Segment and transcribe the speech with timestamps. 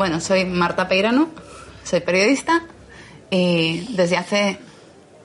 [0.00, 1.28] Bueno, soy Marta Peirano,
[1.84, 2.62] soy periodista
[3.28, 4.58] y desde hace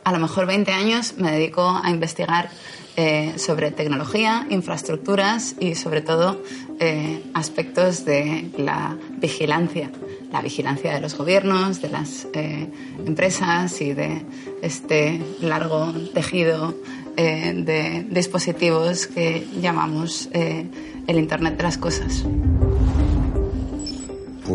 [0.03, 2.49] a lo mejor 20 años me dedico a investigar
[2.97, 6.43] eh, sobre tecnología, infraestructuras y sobre todo
[6.81, 9.91] eh, aspectos de la vigilancia,
[10.33, 12.67] la vigilancia de los gobiernos, de las eh,
[13.05, 14.25] empresas y de
[14.61, 16.75] este largo tejido
[17.15, 22.25] de dispositivos que llamamos el Internet de las Cosas.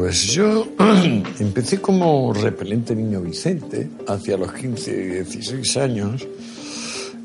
[0.01, 0.67] Pues yo
[1.41, 6.27] empecé como repelente niño Vicente hacia los 15, 16 años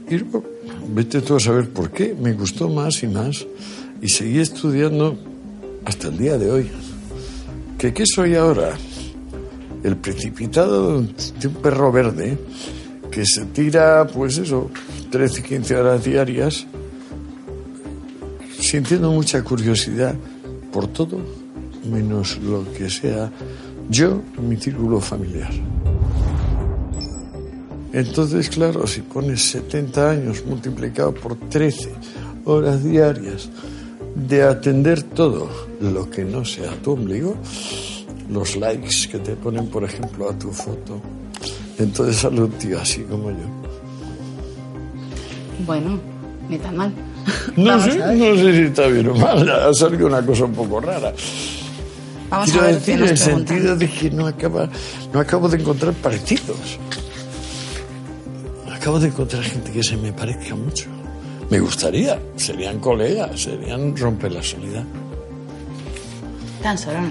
[0.10, 0.18] y
[0.90, 3.48] vete tú a saber por qué, me gustó más y más
[4.02, 5.18] y seguí estudiando
[5.86, 6.70] hasta el día de hoy.
[7.78, 8.78] ¿Que qué soy ahora?
[9.82, 12.38] El precipitado de un perro verde
[13.10, 14.70] que se tira, pues eso,
[15.12, 16.68] 13, 15 horas diarias,
[18.60, 20.14] sintiendo mucha curiosidad
[20.74, 21.45] por todo
[21.86, 23.32] menos lo que sea
[23.90, 25.52] yo, mi círculo familiar.
[27.94, 31.94] Entonces, claro, si pones 70 años multiplicado por 13
[32.44, 33.50] horas diarias
[34.16, 37.38] de atender todo lo que no sea tu ombligo,
[38.30, 41.00] los likes que te ponen, por ejemplo, a tu foto,
[41.78, 43.48] entonces sale un tío así como yo.
[45.66, 46.00] Bueno,
[46.50, 46.92] ni tan mal.
[47.56, 50.80] No sé, no sé si está bien o mal, ha salido una cosa un poco
[50.80, 51.14] rara.
[52.36, 54.68] Vamos Quiero a ver decir, en el sentido de que no, acaba,
[55.14, 56.78] no acabo de encontrar parecidos.
[58.70, 60.88] Acabo de encontrar gente que se me parezca mucho.
[61.50, 64.84] Me gustaría, serían colegas, serían romper la soledad.
[66.62, 67.10] Tan solo no.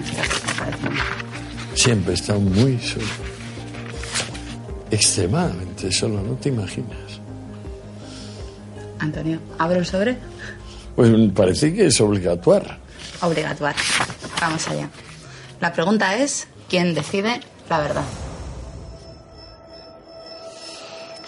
[1.73, 3.07] Siempre he estado muy solo.
[4.91, 7.19] Extremadamente solo, no te imaginas.
[8.99, 10.19] Antonio, ¿abro el sobre?
[10.95, 12.75] Pues parece que es obligatorio.
[13.21, 13.75] Obligatorio.
[14.39, 14.87] Vamos allá.
[15.61, 17.39] La pregunta es, ¿quién decide
[17.69, 18.03] la verdad?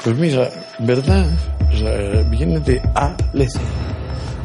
[0.04, 0.50] Pues mira,
[0.80, 1.26] verdad
[1.78, 3.60] sea, viene de alece,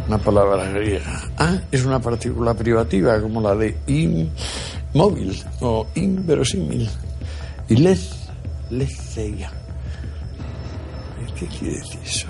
[0.09, 1.23] una palabra griega.
[1.39, 6.89] A es una partícula privativa como la de inmóvil o inverosímil.
[7.69, 8.11] Y lez,
[8.71, 9.51] leceia.
[11.39, 12.29] ¿Qué quiere decir eso?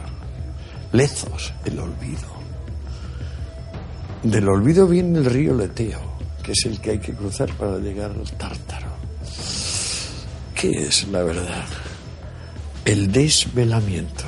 [0.93, 2.33] Lezos, el olvido.
[4.23, 6.01] Del olvido viene el río Leteo,
[6.43, 8.89] que es el que hay que cruzar para llegar al Tártaro.
[10.55, 11.65] ¿Qué es la verdad?
[12.85, 14.25] El desvelamiento,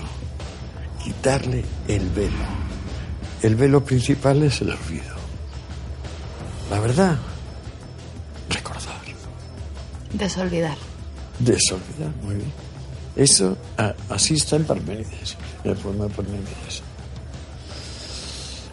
[1.02, 2.64] quitarle el velo.
[3.42, 5.14] El velo principal es el olvido.
[6.70, 7.18] La verdad,
[8.48, 8.94] recordar,
[10.12, 10.76] Desolvidar.
[11.40, 12.52] desolvidar, muy bien.
[13.16, 16.82] Eso, a- así está en Parménides, en el poema de Parménides.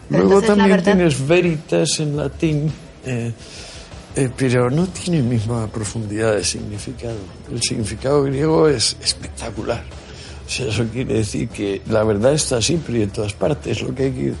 [0.08, 2.72] Pero Luego entonces también verdad- tienes veritas en latín,
[3.04, 3.32] eh,
[4.14, 7.16] eh, pero no tiene misma profundidad de significado.
[7.50, 9.82] El significado griego es espectacular.
[10.46, 13.80] O sea, eso quiere decir que la verdad está siempre y en todas partes.
[13.80, 14.32] Lo que hay que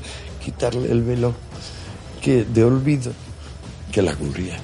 [0.44, 1.34] quitarle el velo
[2.20, 3.12] que de olvido
[3.90, 4.58] que la cubría.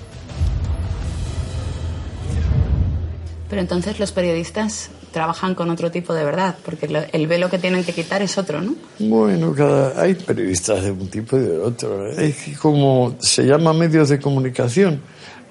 [3.49, 7.59] Pero entonces los periodistas trabajan con otro tipo de verdad, porque lo- el velo que
[7.59, 8.75] tienen que quitar es otro, ¿no?
[8.99, 12.07] Bueno, cada, hay periodistas de un tipo y de otro.
[12.11, 15.01] Es como se llama medios de comunicación,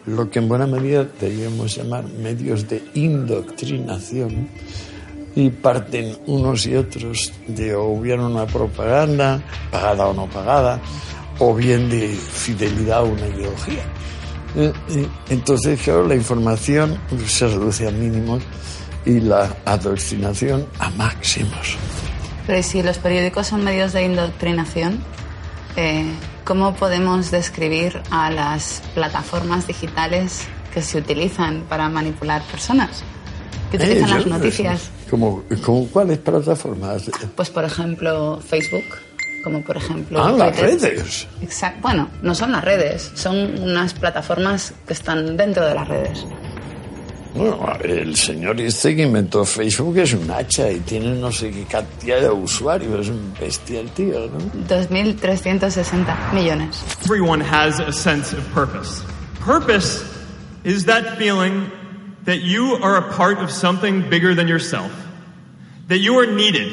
[0.06, 4.50] lo que en buena medida deberíamos llamar medios de indoctrinación,
[5.36, 9.40] y parten unos y otros de o bien una propaganda,
[9.72, 10.80] pagada o no pagada,
[11.40, 13.84] o bien de fidelidad a una ideología.
[14.56, 16.98] Eh, eh, Entonces, claro, la información
[17.28, 18.42] se reduce a mínimos
[19.08, 21.78] y la adoctrinación a máximos.
[22.46, 25.00] Pero ¿y si los periódicos son medios de indoctrinación,
[25.76, 26.06] eh,
[26.46, 30.44] ¿cómo podemos describir a las plataformas digitales
[30.74, 33.04] que se utilizan para manipular personas?
[33.72, 34.90] Que utilizan Eh, las noticias.
[35.10, 37.10] ¿Como, como cuáles plataformas?
[37.36, 38.86] Pues por ejemplo Facebook,
[39.44, 41.28] como por ejemplo Ah, las redes.
[41.42, 41.80] Exacto.
[41.82, 46.26] Bueno, no son las redes, son unas plataformas que están dentro de las redes.
[47.38, 51.32] Bueno, a ver, el señor este que inventó Facebook es un hacha y tiene no
[51.32, 54.40] sé qué cantidad de usuarios, es un bestia el tío, ¿no?
[54.68, 56.84] 2.360 millones.
[57.06, 59.04] Everyone has a sense of purpose.
[59.40, 60.04] Purpose
[60.64, 61.72] is that feeling
[62.26, 64.92] that you are a part of something bigger than yourself,
[65.90, 66.72] that you are needed,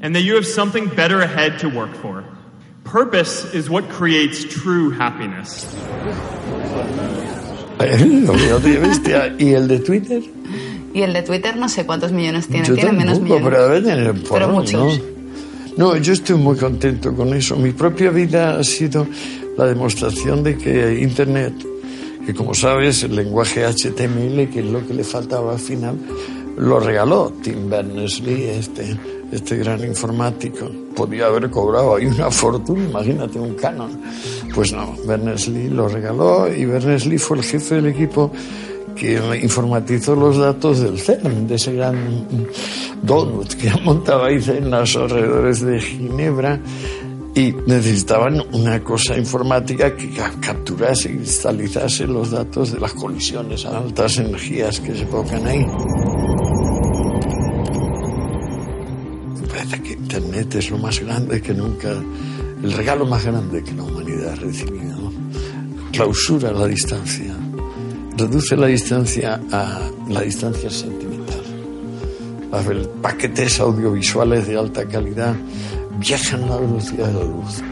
[0.00, 2.24] and that you have something better ahead to work for.
[2.84, 5.66] Purpose is what creates true happiness.
[7.78, 9.34] Lo veo de bestia.
[9.38, 10.22] ¿Y el de Twitter?
[10.94, 13.58] Y el de Twitter no sé cuántos millones tiene, Yo tiene menos tampoco, millones.
[13.58, 15.00] pero debe tener un Pero muchos.
[15.00, 15.12] ¿no?
[15.76, 17.56] No, yo estoy muy contento con eso.
[17.56, 19.06] Mi propia vida ha sido
[19.56, 21.54] la demostración de que Internet,
[22.26, 25.96] que como sabes, el lenguaje HTML, que es lo que le faltaba al final,
[26.58, 28.96] lo regaló Tim Berners-Lee, este,
[29.32, 30.70] este gran informático.
[30.94, 34.00] Podía haber cobrado ahí una fortuna, imagínate un canon.
[34.54, 38.30] Pues no, Berners-Lee lo regaló y Berners-Lee fue el jefe del equipo
[38.94, 41.96] que informatizó los datos del CERN, de ese gran
[43.02, 46.60] donut que montaba ahí en los alrededores de Ginebra
[47.34, 53.78] y necesitaban una cosa informática que capturase y cristalizase los datos de las colisiones a
[53.78, 55.66] altas energías que se provocan ahí.
[60.12, 64.34] Internet es lo más grande que nunca, el regalo más grande que la humanidad ha
[64.34, 65.10] recibido.
[65.90, 67.34] Clausura la distancia,
[68.18, 69.80] reduce la distancia a
[70.10, 71.40] la distancia sentimental.
[72.50, 75.34] Los paquetes audiovisuales de alta calidad
[75.98, 77.62] viajan a la velocidad de la luz.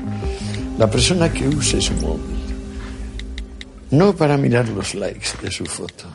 [0.78, 2.40] La persona que use su móvil,
[3.90, 6.06] no para mirar los likes de su foto,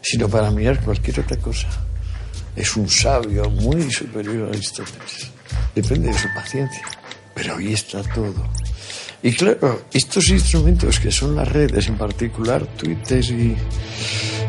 [0.00, 1.66] sino para mirar cualquier otra cosa,
[2.56, 5.30] es un sabio muy superior a Aristóteles.
[5.74, 6.82] Depende de su paciencia,
[7.34, 8.48] pero ahí está todo.
[9.22, 13.56] Y claro, estos instrumentos que son las redes, en particular Twitter y,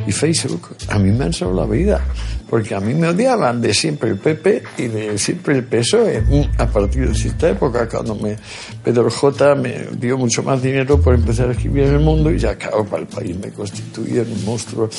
[0.07, 2.05] y Facebook, a mí me han salvado la vida
[2.49, 6.23] porque a mí me odiaban de siempre el PP y de siempre el PSOE.
[6.57, 8.37] A partir de cierta época, cuando me,
[8.83, 12.39] Pedro J me dio mucho más dinero por empezar a escribir en el mundo y
[12.39, 14.89] ya, claro, para el país me constituía un monstruo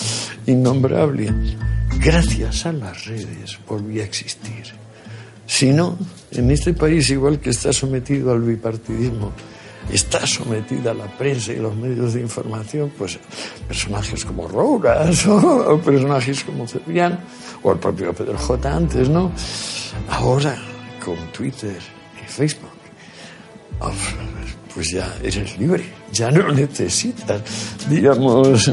[0.47, 1.33] innombrable.
[2.01, 4.65] Gracias a las redes volví a existir.
[5.47, 5.97] Si no,
[6.31, 9.33] en este país, igual que está sometido al bipartidismo,
[9.91, 13.19] está sometida a la prensa y los medios de información, pues
[13.67, 17.21] personajes como Rogas o, personajes como Cebrián
[17.63, 19.33] o el propio Pedro J antes, ¿no?
[20.11, 20.57] Ahora
[21.05, 21.79] con Twitter
[22.23, 22.71] y Facebook,
[24.75, 27.43] pues ya eres libre, ya no necesitas,
[27.89, 28.71] digamos,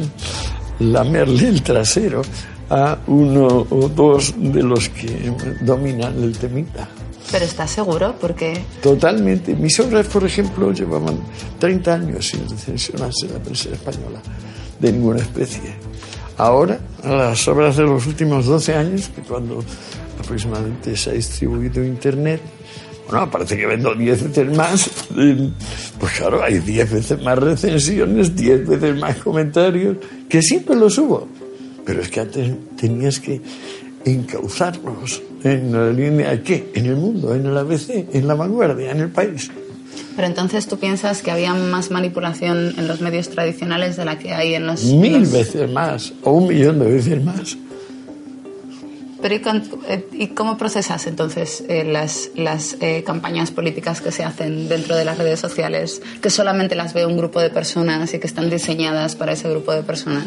[0.79, 2.21] lamerle el trasero
[2.69, 6.87] a uno o dos de los que dominan el temita.
[7.35, 8.15] ¿Pero estás seguro?
[8.21, 8.63] Porque...
[8.81, 9.53] Totalmente.
[9.55, 11.19] Mis obras, por ejemplo, llevaban
[11.59, 14.21] 30 años sin recensionarse en la prensa española,
[14.79, 15.75] de ninguna especie.
[16.37, 19.61] Ahora, las obras de los últimos 12 años, que cuando
[20.17, 22.39] aproximadamente se ha distribuido Internet,
[23.09, 24.89] bueno, parece que vendo 10 veces más,
[25.99, 29.97] pues claro, hay 10 veces más recensiones, 10 veces más comentarios,
[30.29, 31.27] que siempre los hubo.
[31.85, 33.41] Pero es que antes tenías que
[34.05, 38.99] encauzarlos en la línea qué, en el mundo, en el ABC, en la vanguardia, en
[39.01, 39.51] el país.
[40.15, 44.33] Pero entonces tú piensas que había más manipulación en los medios tradicionales de la que
[44.33, 44.85] hay en los...
[44.85, 47.57] Mil veces más, o un millón de veces más.
[49.21, 54.69] Pero ¿y, eh, cómo procesas entonces eh, las, las eh, campañas políticas que se hacen
[54.69, 58.27] dentro de las redes sociales, que solamente las ve un grupo de personas y que
[58.27, 60.25] están diseñadas para ese grupo de personas?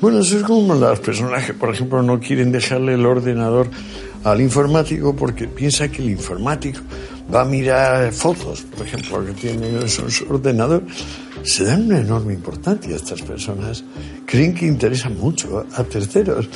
[0.00, 3.68] Bueno, eso es como las personas que, por ejemplo, no quieren dejarle el ordenador
[4.24, 6.80] al informático porque piensa que el informático
[7.32, 10.82] va a mirar fotos, por ejemplo, que tiene su ordenador.
[11.42, 13.84] Se dan una enorme importancia a estas personas.
[14.26, 16.48] Creen que interesan mucho a terceros.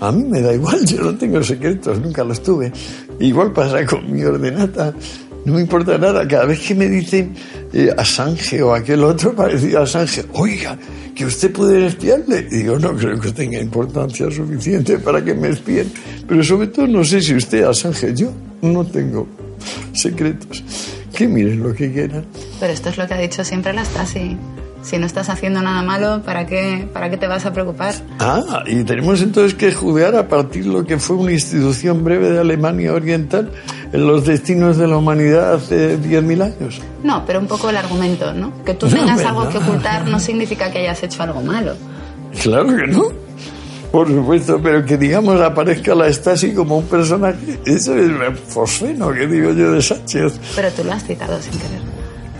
[0.00, 2.72] A mí me da igual, yo no tengo secretos, nunca los tuve.
[3.18, 4.94] Igual pasa con mi ordenata.
[5.50, 6.28] No me importa nada.
[6.28, 7.34] Cada vez que me dicen
[7.72, 10.78] eh, Assange o aquel otro parecido a Assange, oiga,
[11.12, 12.46] que usted puede espiarle.
[12.52, 15.92] Y digo, no creo que tenga importancia suficiente para que me espíen.
[16.28, 19.26] Pero sobre todo no sé si usted, Assange, yo no tengo
[19.92, 20.62] secretos.
[21.12, 22.26] Que miren lo que quieran.
[22.60, 24.36] Pero esto es lo que ha dicho siempre la Stasi.
[24.82, 27.94] Si no estás haciendo nada malo, ¿para qué, ¿para qué te vas a preocupar?
[28.18, 32.30] Ah, y tenemos entonces que judear a partir de lo que fue una institución breve
[32.30, 36.80] de Alemania Oriental en los destinos de la humanidad hace 10.000 años.
[37.02, 38.52] No, pero un poco el argumento, ¿no?
[38.64, 41.74] Que tú tengas algo que ocultar no significa que hayas hecho algo malo.
[42.40, 43.08] Claro que no.
[43.90, 49.12] Por supuesto, pero que digamos aparezca la Stasi como un personaje, eso es el fosfeno
[49.12, 50.38] que digo yo de Sánchez.
[50.54, 51.80] Pero tú lo has citado sin querer.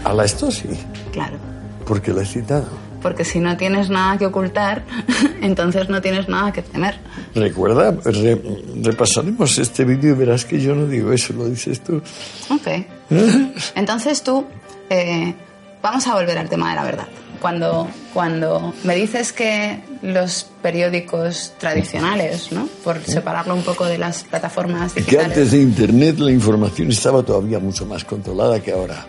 [0.04, 0.68] ¿A la Stasi?
[1.10, 1.36] Claro.
[1.84, 2.68] ¿Por qué la he citado?
[3.00, 4.84] Porque si no tienes nada que ocultar,
[5.40, 6.98] entonces no tienes nada que temer.
[7.34, 7.96] Recuerda,
[8.82, 12.02] repasaremos este vídeo y verás que yo no digo eso, lo dices tú.
[12.50, 12.68] Ok.
[13.74, 14.46] Entonces tú,
[14.88, 15.34] eh,
[15.82, 17.06] vamos a volver al tema de la verdad.
[17.40, 22.68] Cuando, cuando me dices que los periódicos tradicionales, ¿no?
[22.84, 25.20] por separarlo un poco de las plataformas digitales...
[25.20, 29.06] Que antes de Internet la información estaba todavía mucho más controlada que ahora.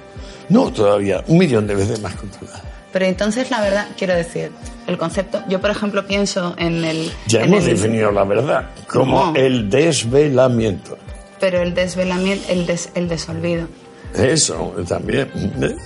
[0.48, 2.71] No, todavía, un millón de veces más controlada.
[2.92, 4.52] Pero entonces la verdad, quiero decir,
[4.88, 7.12] el concepto, yo por ejemplo pienso en el...
[7.28, 10.98] Ya hemos definido la verdad como el desvelamiento.
[11.40, 13.68] Pero el desvelamiento, el, des, el desolvido.
[14.14, 15.32] Eso, también.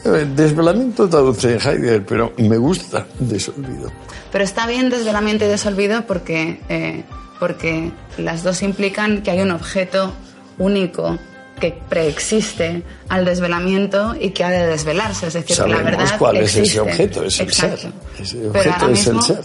[0.03, 3.91] El desvelamiento traduce Heidegger, pero me gusta desolvido.
[4.31, 7.03] Pero está bien desvelamiento y desolvido porque, eh,
[7.39, 10.11] porque las dos implican que hay un objeto
[10.57, 11.19] único
[11.59, 15.27] que preexiste al desvelamiento y que ha de desvelarse.
[15.27, 16.61] Es decir, Sabemos la verdad cuál existe.
[16.63, 17.77] es ese objeto, es el Exacto.
[17.77, 17.91] ser.
[18.19, 19.41] Ese objeto es el ser.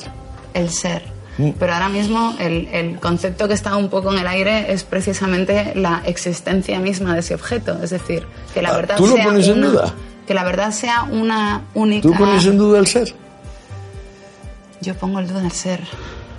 [0.54, 1.02] El ser.
[1.38, 1.50] Mm.
[1.58, 5.72] Pero ahora mismo el, el concepto que está un poco en el aire es precisamente
[5.76, 7.78] la existencia misma de ese objeto.
[7.82, 9.94] Es decir, que la Ah, verdad ¿tú lo sea pones en una, duda?
[10.26, 12.02] Que la verdad sea una única...
[12.08, 13.14] ¿Tú pones en duda el ser?
[14.80, 15.80] Yo pongo el duda el ser.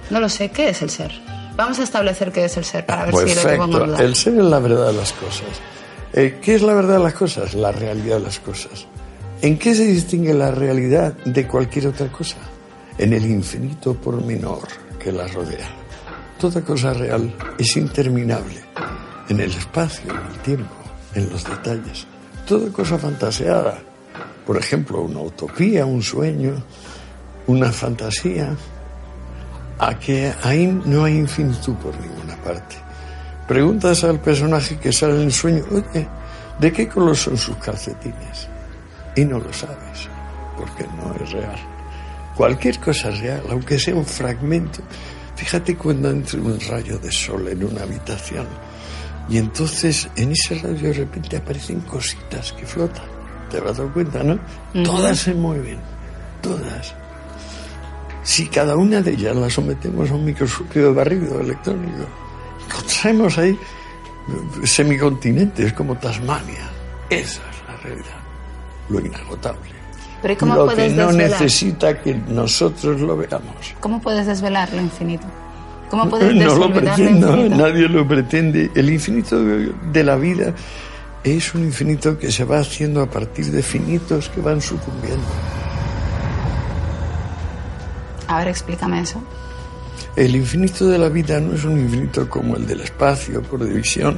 [0.09, 1.11] No lo sé, ¿qué es el ser?
[1.55, 3.85] Vamos a establecer qué es el ser para ver si lo pongo en Perfecto.
[3.87, 4.03] duda.
[4.03, 5.47] El ser es la verdad de las cosas.
[6.13, 7.53] Eh, ¿Qué es la verdad de las cosas?
[7.53, 8.87] La realidad de las cosas.
[9.41, 12.37] ¿En qué se distingue la realidad de cualquier otra cosa?
[12.97, 14.67] En el infinito pormenor
[14.99, 15.67] que la rodea.
[16.39, 18.61] Toda cosa real es interminable.
[19.29, 20.73] En el espacio, en el tiempo,
[21.15, 22.05] en los detalles.
[22.47, 23.79] Toda cosa fantaseada.
[24.45, 26.61] Por ejemplo, una utopía, un sueño,
[27.47, 28.55] una fantasía,
[29.81, 32.75] a que ahí no hay infinitud por ninguna parte.
[33.47, 36.07] Preguntas al personaje que sale en el sueño, oye,
[36.59, 38.47] ¿de qué color son sus calcetines?
[39.15, 40.07] Y no lo sabes,
[40.55, 41.59] porque no es real.
[42.35, 44.81] Cualquier cosa es real, aunque sea un fragmento.
[45.35, 48.45] Fíjate cuando entra un rayo de sol en una habitación
[49.29, 53.05] y entonces en ese rayo de repente aparecen cositas que flotan.
[53.49, 54.39] ¿Te has dado cuenta, no?
[54.83, 55.79] Todas se mueven,
[56.41, 56.93] todas.
[58.23, 62.05] Si cada una de ellas la sometemos a un microscopio de barrido electrónico,
[62.67, 63.57] encontramos ahí
[64.63, 66.69] semicontinentes como Tasmania.
[67.09, 68.19] Esa es la realidad,
[68.89, 69.71] lo inagotable.
[70.21, 71.41] Pero ¿y cómo lo que no desvelar?
[71.41, 73.73] necesita que nosotros lo veamos.
[73.79, 75.25] ¿Cómo puedes desvelar lo infinito?
[75.89, 78.71] ¿Cómo puedes No lo pretendo, nadie lo pretende.
[78.75, 80.53] El infinito de la vida
[81.23, 85.25] es un infinito que se va haciendo a partir de finitos que van sucumbiendo.
[88.31, 89.21] A ver, explícame eso.
[90.15, 94.17] El infinito de la vida no es un infinito como el del espacio por división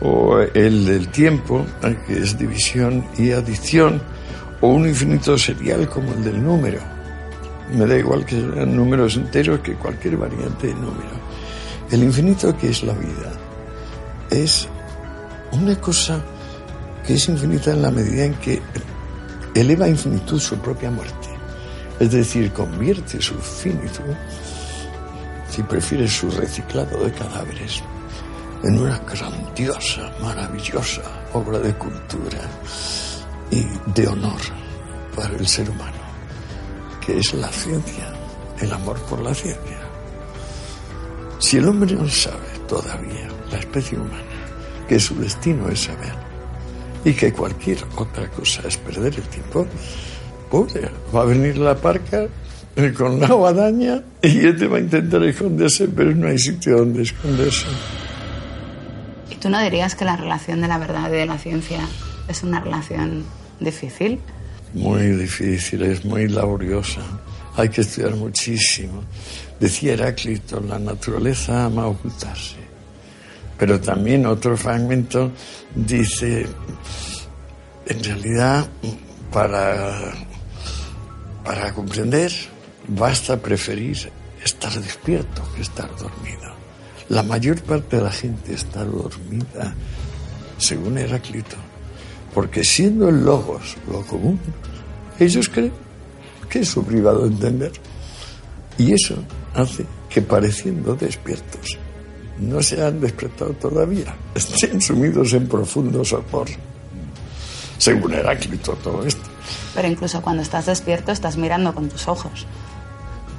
[0.00, 1.64] o el del tiempo,
[2.04, 4.02] que es división y adición,
[4.60, 6.80] o un infinito serial como el del número.
[7.72, 11.16] Me da igual que sean números enteros que cualquier variante de número.
[11.92, 13.32] El infinito que es la vida
[14.30, 14.66] es
[15.52, 16.20] una cosa
[17.06, 18.60] que es infinita en la medida en que
[19.54, 21.37] eleva a infinitud su propia muerte.
[22.00, 24.14] Es decir, convierte su finitud
[25.50, 27.82] si prefieres su reciclado de cadáveres,
[28.62, 31.02] en una grandiosa, maravillosa
[31.32, 32.38] obra de cultura
[33.50, 34.40] y de honor
[35.16, 35.98] para el ser humano,
[37.04, 38.12] que es la ciencia,
[38.60, 39.78] el amor por la ciencia.
[41.38, 44.22] Si el hombre no sabe todavía, la especie humana,
[44.88, 46.14] que su destino es saber
[47.04, 49.66] y que cualquier otra cosa es perder el tiempo,
[50.50, 52.26] pobre, va a venir la parca
[52.76, 57.02] eh, con la guadaña y este va a intentar esconderse, pero no hay sitio donde
[57.02, 57.66] esconderse.
[59.30, 61.80] ¿Y tú no dirías que la relación de la verdad y de la ciencia
[62.28, 63.24] es una relación
[63.60, 64.20] difícil?
[64.74, 67.00] Muy difícil, es muy laboriosa.
[67.56, 69.02] Hay que estudiar muchísimo.
[69.58, 72.56] Decía Heráclito, la naturaleza ama ocultarse.
[73.58, 75.32] Pero también otro fragmento
[75.74, 76.46] dice,
[77.86, 78.68] en realidad,
[79.32, 80.12] para,
[81.48, 82.30] para comprender,
[82.88, 84.12] basta preferir
[84.44, 86.52] estar despierto que estar dormido.
[87.08, 89.74] La mayor parte de la gente está dormida,
[90.58, 91.56] según Heráclito,
[92.34, 94.38] porque siendo el logos lo común,
[95.18, 95.72] ellos creen
[96.50, 97.72] que es su privado entender.
[98.76, 99.16] Y eso
[99.54, 101.78] hace que pareciendo despiertos,
[102.40, 106.48] no se han despertado todavía, estén sumidos en profundo sopor.
[107.78, 109.27] Según Heráclito todo esto.
[109.74, 112.46] Pero incluso cuando estás despierto estás mirando con tus ojos.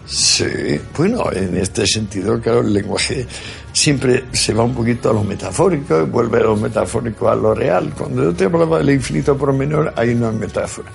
[0.05, 3.27] Sí, bueno, en este sentido, claro, el lenguaje
[3.71, 7.93] siempre se va un poquito a lo metafórico, vuelve a lo metafórico a lo real.
[7.95, 10.89] Cuando yo te hablaba del infinito por menor, ahí no hay metáfora.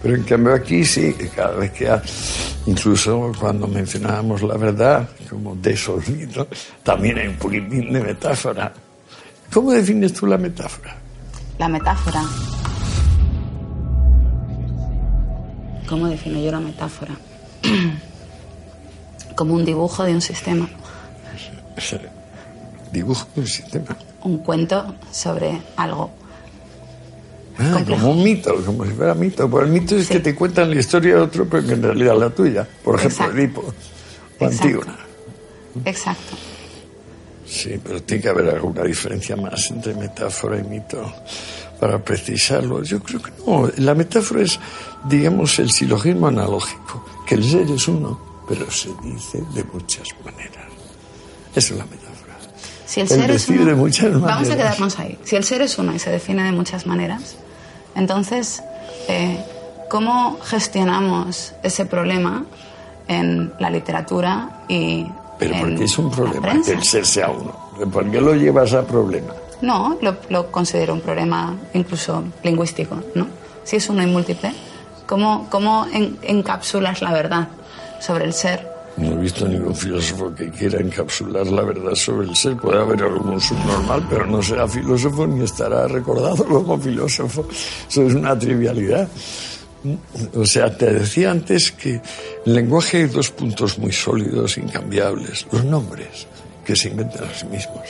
[0.00, 2.00] Pero en cambio aquí sí, cada vez que, ha,
[2.66, 6.46] incluso cuando mencionábamos la verdad, como desolvido,
[6.84, 8.72] también hay un poquitín de metáfora.
[9.52, 10.96] ¿Cómo defines tú la metáfora?
[11.58, 12.22] La metáfora.
[15.90, 17.14] ¿Cómo defino yo la metáfora?
[19.36, 20.68] Como un dibujo de un sistema,
[22.92, 23.96] Dibujo un sistema.
[24.24, 26.10] un cuento sobre algo.
[27.58, 29.48] Ah, como un mito, como si fuera mito.
[29.50, 30.14] Pues el mito es Sí.
[30.14, 32.66] que te cuentan la historia de otro, pero que en realidad es la tuya.
[32.82, 33.38] Por ejemplo, Exacto.
[33.38, 33.74] Edipo
[34.40, 34.44] o.
[34.46, 34.96] Antígona.
[35.84, 36.36] Exacto.
[37.46, 41.12] Sí, pero tiene que haber alguna diferencia más entre metáfora y mito.
[41.80, 42.82] Para precisarlo.
[42.82, 43.68] Yo creo que no.
[43.78, 44.60] La metáfora es,
[45.04, 50.66] digamos, el silogismo analógico, que el ser es uno, pero se dice de muchas maneras.
[51.54, 52.36] Esa es la metáfora.
[52.86, 54.22] Si el, ser es uno, de muchas maneras.
[54.22, 55.18] Vamos a quedarnos ahí.
[55.24, 57.36] Si el ser es uno y se define de muchas maneras,
[57.94, 58.62] entonces,
[59.08, 59.42] eh,
[59.88, 62.44] ¿cómo gestionamos ese problema
[63.08, 65.06] en la literatura y
[65.38, 67.70] Pero en porque es un problema que el ser sea uno.
[67.90, 69.32] ¿Por qué lo llevas a problema?
[69.62, 69.98] No,
[70.30, 73.26] lo, considero un problema incluso lingüístico, ¿no?
[73.64, 74.52] Si es uno y múltiple,
[75.06, 77.48] ¿cómo, cómo en- encapsulas la verdad
[78.00, 78.66] sobre el ser?
[78.96, 82.56] No he visto ningún filósofo que quiera encapsular la verdad sobre el ser.
[82.56, 87.46] Puede haber algún subnormal, pero no será filósofo ni estará recordado como filósofo.
[87.88, 89.08] Eso es una trivialidad.
[90.34, 92.00] O sea, te decía antes que
[92.44, 95.46] el lenguaje hay dos puntos muy sólidos, incambiables.
[95.52, 96.26] Los nombres,
[96.64, 97.84] que se inventan a sí mismos,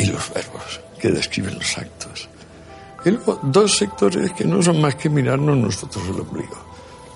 [0.00, 2.28] y los verbos, que describen los actos.
[3.04, 6.56] Y luego dos sectores que no son más que mirarnos nosotros el ombligo.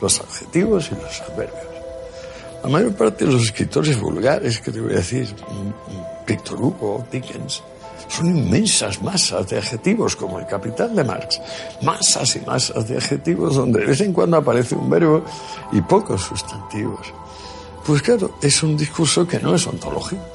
[0.00, 1.74] Los adjetivos y los adverbios.
[2.62, 6.60] La mayor parte de los escritores vulgares, que te voy a decir, mm, mm, Víctor
[6.60, 7.62] Hugo, Dickens,
[8.08, 11.40] son inmensas masas de adjetivos, como el Capital de Marx.
[11.80, 15.24] Masas y masas de adjetivos donde de vez en cuando aparece un verbo
[15.72, 17.12] y pocos sustantivos.
[17.86, 20.33] Pues claro, es un discurso que no es ontológico.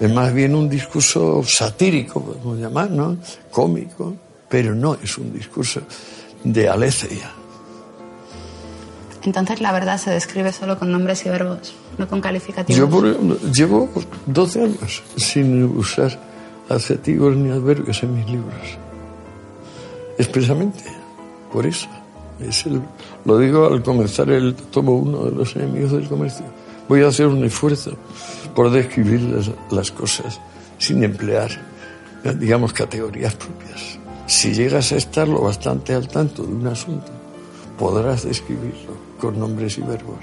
[0.00, 3.16] Es más bien un discurso satírico, podemos llamar, ¿no?
[3.50, 4.14] Cómico,
[4.48, 5.82] pero no es un discurso
[6.42, 7.30] de aletheia.
[9.22, 12.78] Entonces la verdad se describe solo con nombres y verbos, no con calificativos.
[12.78, 13.88] Yo por ejemplo, llevo
[14.24, 16.18] 12 años sin usar
[16.70, 18.54] adjetivos ni adverbios en mis libros.
[20.16, 20.84] Expresamente,
[21.52, 21.88] por eso.
[22.40, 22.80] Es el-
[23.26, 26.46] lo digo al comenzar el tomo uno de los enemigos del comercio.
[26.90, 27.92] Voy a hacer un esfuerzo
[28.52, 29.20] por describir
[29.70, 30.40] las, cosas
[30.76, 31.48] sin emplear,
[32.36, 33.96] digamos, categorías propias.
[34.26, 37.12] Si llegas a estar lo bastante al tanto de un asunto,
[37.78, 40.18] podrás describirlo con nombres y verbos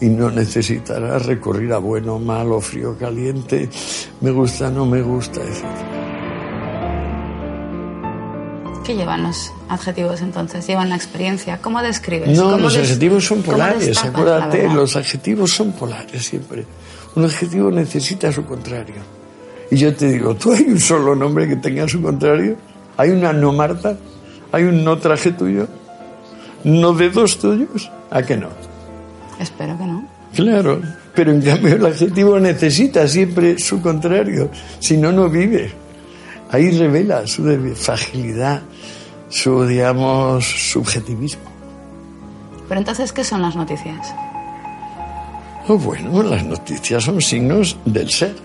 [0.00, 3.68] y no necesitarás recurrir a bueno, malo, frío, caliente,
[4.20, 5.97] me gusta, no me gusta, etc.
[8.88, 10.66] ¿Qué llevan los adjetivos entonces?
[10.66, 11.58] Llevan la experiencia.
[11.60, 12.34] ¿Cómo describes?
[12.34, 16.64] No, ¿Cómo los des- adjetivos son polares, destapas acuérdate, los adjetivos son polares siempre.
[17.14, 18.94] Un adjetivo necesita su contrario.
[19.70, 22.56] Y yo te digo, ¿tú hay un solo nombre que tenga su contrario?
[22.96, 23.94] ¿Hay una no Marta?
[24.52, 25.68] ¿Hay un no traje tuyo?
[26.64, 27.90] ¿No de dos tuyos?
[28.10, 28.48] ¿A que no?
[29.38, 30.08] Espero que no.
[30.34, 30.80] Claro,
[31.14, 35.72] pero en cambio el adjetivo necesita siempre su contrario, si no, no vive.
[36.50, 37.44] Ahí revela su
[37.76, 38.62] fragilidad,
[39.28, 41.42] su, digamos, subjetivismo.
[42.68, 44.14] Pero entonces, ¿qué son las noticias?
[45.68, 48.36] Oh, bueno, las noticias son signos del ser,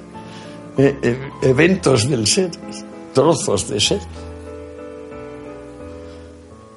[0.77, 2.51] eh, eh, eventos del ser,
[3.13, 4.01] trozos de ser.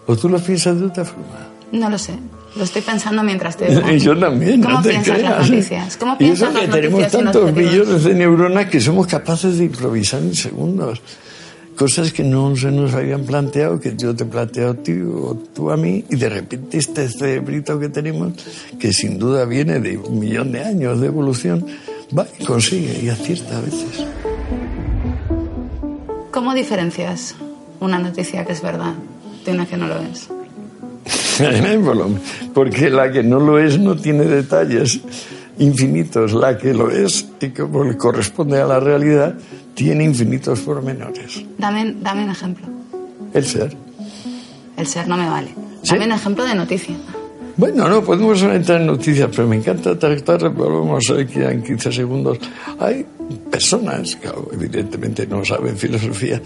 [0.07, 1.49] ¿O tú lo piensas de otra forma?
[1.73, 2.15] No lo sé.
[2.57, 3.91] Lo estoy pensando mientras te digo.
[3.91, 5.39] Y yo también, ¿Cómo no te piensas creas.
[5.39, 5.97] las noticias?
[5.97, 8.81] ¿Cómo y piensas eso que las tenemos noticias y los tantos millones de neuronas que
[8.81, 11.03] somos capaces de improvisar en segundos.
[11.77, 15.37] Cosas que no se nos habían planteado, que yo te he planteado a ti o
[15.55, 18.33] tú a mí, y de repente este cerebrito que tenemos,
[18.79, 21.67] que sin duda viene de un millón de años de evolución,
[22.17, 24.07] va y consigue y acierta a veces.
[26.31, 27.35] ¿Cómo diferencias
[27.81, 28.95] una noticia que es verdad
[29.45, 30.29] de una que no lo es?
[32.55, 35.01] Porque la que no lo es no tiene detalles
[35.59, 36.33] infinitos.
[36.33, 39.35] La que lo es, y como le corresponde a la realidad,
[39.77, 41.45] tiene infinitos pormenores.
[41.59, 42.67] Dame, dame un ejemplo.
[43.35, 43.77] El ser.
[44.77, 45.55] El ser no me vale.
[45.83, 45.95] ¿Sí?
[45.95, 46.97] Dame un ejemplo de noticia.
[47.59, 51.93] Bueno, no podemos entrar en noticias, pero me encanta tratar, volvemos a que en 15
[51.93, 52.39] segundos.
[52.79, 53.05] Hay
[53.51, 56.41] personas, que evidentemente no saben filosofía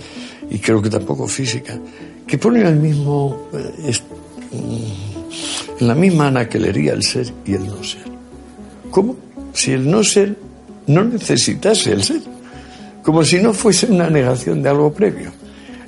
[0.50, 1.78] y creo que tampoco física,
[2.26, 3.92] que ponen el mismo, eh,
[4.52, 8.04] mm, en la misma anaquelería el ser y el no ser.
[8.90, 9.16] ¿Cómo?
[9.52, 10.36] Si el no ser
[10.88, 12.39] no necesitase el ser.
[13.10, 15.32] Como si no fuese una negación de algo previo.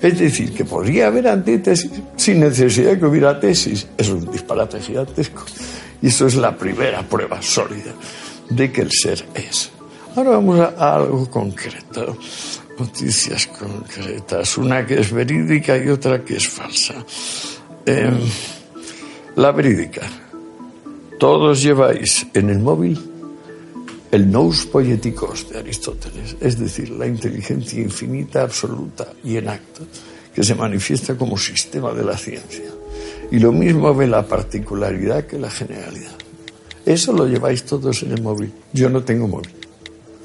[0.00, 3.86] Es decir, que podría haber antítesis sin necesidad de que hubiera tesis.
[3.96, 5.44] Es un disparate gigantesco.
[6.02, 7.94] Y eso es la primera prueba sólida
[8.50, 9.70] de que el ser es.
[10.16, 12.18] Ahora vamos a, algo concreto.
[12.76, 14.58] Noticias concretas.
[14.58, 16.94] Una que es verídica y otra que es falsa.
[17.86, 18.18] Em,
[19.36, 20.02] la verídica.
[21.20, 23.11] Todos lleváis en el móvil
[24.12, 29.84] el nous poieticos de Aristóteles, es decir, la inteligencia infinita, absoluta y en acto,
[30.34, 32.68] que se manifiesta como sistema de la ciencia.
[33.30, 36.12] Y lo mismo ve la particularidad que la generalidad.
[36.84, 38.52] Eso lo lleváis todos en el móvil.
[38.74, 39.50] Yo no tengo móvil.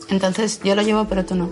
[0.09, 1.49] Entonces yo lo llevo, pero tú no.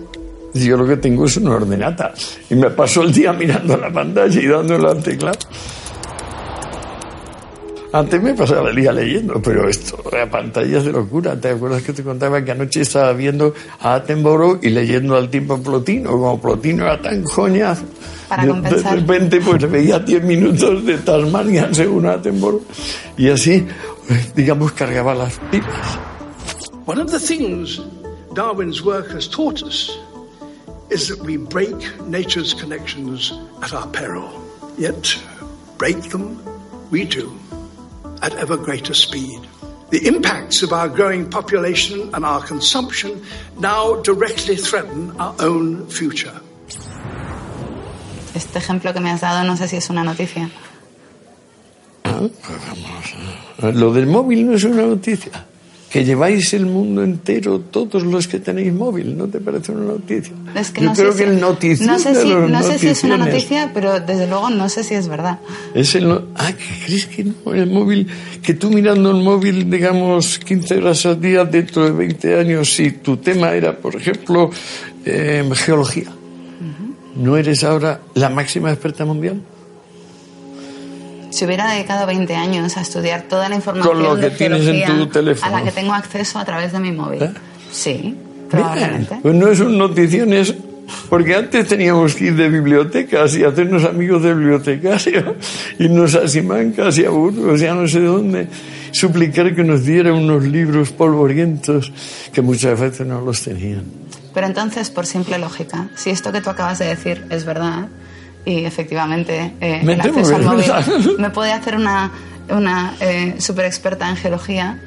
[0.52, 2.12] Yo lo que tengo es una ordenata
[2.50, 5.38] y me paso el día mirando la pantalla y dándole al teclado.
[7.96, 11.40] Antes me pasaba el día leyendo, pero esto, la pantalla es de locura.
[11.40, 15.56] ¿Te acuerdas que te contaba que anoche estaba viendo a Attenborough y leyendo al tiempo
[15.62, 16.10] Plotino?
[16.10, 17.86] Como Plotino era tan coñazo.
[18.28, 18.82] Para de, compensar.
[18.82, 22.60] de repente pues veía 10 minutos de Tasmania según Attenborough
[23.16, 23.66] y así,
[24.34, 25.98] digamos, cargaba las pilas.
[26.84, 27.80] One of the things
[28.34, 29.98] Darwin's work has taught us
[30.90, 31.74] is that we break
[32.06, 33.32] nature's connections
[33.62, 34.28] at our peril.
[34.76, 35.16] Yet,
[35.78, 36.36] break them
[36.90, 37.32] we do
[38.22, 39.40] at ever greater speed.
[39.90, 43.22] The impacts of our growing population and our consumption
[43.58, 46.40] now directly threaten our own future.
[48.34, 50.50] Este ejemplo que me has dado no sé si es una noticia.
[52.04, 53.14] Ah, pues vamos
[53.62, 55.45] a- Lo del móvil no es una noticia.
[55.90, 60.32] Que lleváis el mundo entero, todos los que tenéis móvil, ¿no te parece una noticia?
[60.54, 62.78] Es que Yo no creo sé que si, el notición no sé si, no sé
[62.78, 65.38] si es una noticia, pero desde luego no sé si es verdad.
[65.74, 67.54] Es el ah, ¿qué crees que no?
[67.54, 68.08] El móvil,
[68.42, 72.90] que tú mirando el móvil, digamos, 15 horas al día dentro de 20 años, si
[72.90, 74.50] tu tema era, por ejemplo,
[75.04, 76.10] eh, geología,
[77.14, 79.40] ¿no eres ahora la máxima experta mundial?
[81.30, 84.66] Si hubiera dedicado 20 años a estudiar toda la información Con lo de que tienes
[84.66, 85.56] en tu teléfono.
[85.56, 87.22] a la que tengo acceso a través de mi móvil.
[87.22, 87.30] ¿Eh?
[87.70, 88.16] Sí,
[88.50, 89.18] probablemente.
[89.22, 90.54] Pues no es un notición, es
[91.08, 95.36] porque antes teníamos que ir de bibliotecas y hacernos amigos de bibliotecarios,
[95.78, 98.48] irnos a Simancas y a Burgos, ya no sé dónde,
[98.92, 101.92] suplicar que nos diera unos libros polvorientos
[102.32, 103.84] que muchas veces no los tenían.
[104.34, 107.88] Pero entonces, por simple lógica, si esto que tú acabas de decir es verdad,
[108.46, 110.72] y efectivamente eh, el acceso al móvil
[111.18, 112.10] me puede hacer una,
[112.48, 114.78] una eh, super experta en geología.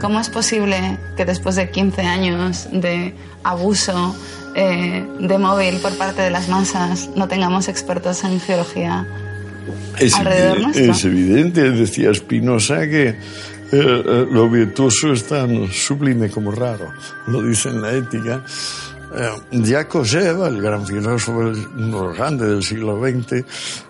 [0.00, 4.16] ¿cómo es posible que después de 15 años de abuso
[4.54, 9.06] eh, de móvil por parte de las masas no tengamos expertos en geología?
[9.98, 10.92] Es, Alrededor nuestro.
[10.92, 13.16] es evidente, decía Spinoza, que eh,
[13.72, 16.92] eh, lo virtuoso es tan sublime como raro,
[17.26, 18.42] lo dice en la ética.
[19.10, 23.44] Eh, Seva, el gran filósofo, uno del siglo XX,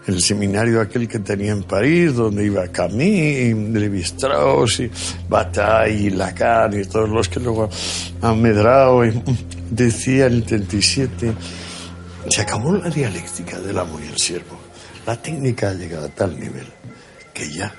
[0.07, 4.91] el seminario aquel que tenía en París, donde iba y Levi-Strauss, y
[5.29, 7.69] Bataille, y Lacan, y todos los que luego
[8.23, 9.23] han medrado, y
[9.71, 11.35] decía en el 37,
[12.29, 14.59] se acabó la dialéctica del amo y el siervo.
[15.05, 16.67] La técnica ha llegado a tal nivel
[17.35, 17.75] que ya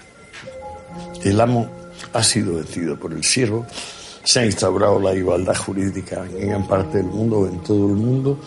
[1.24, 1.70] el amo
[2.14, 3.66] ha sido vencido por el siervo,
[4.24, 8.40] se ha instaurado la igualdad jurídica en gran parte del mundo en todo el mundo.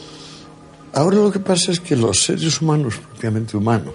[0.94, 3.94] Ahora lo que pasa es que los seres humanos, propiamente humanos,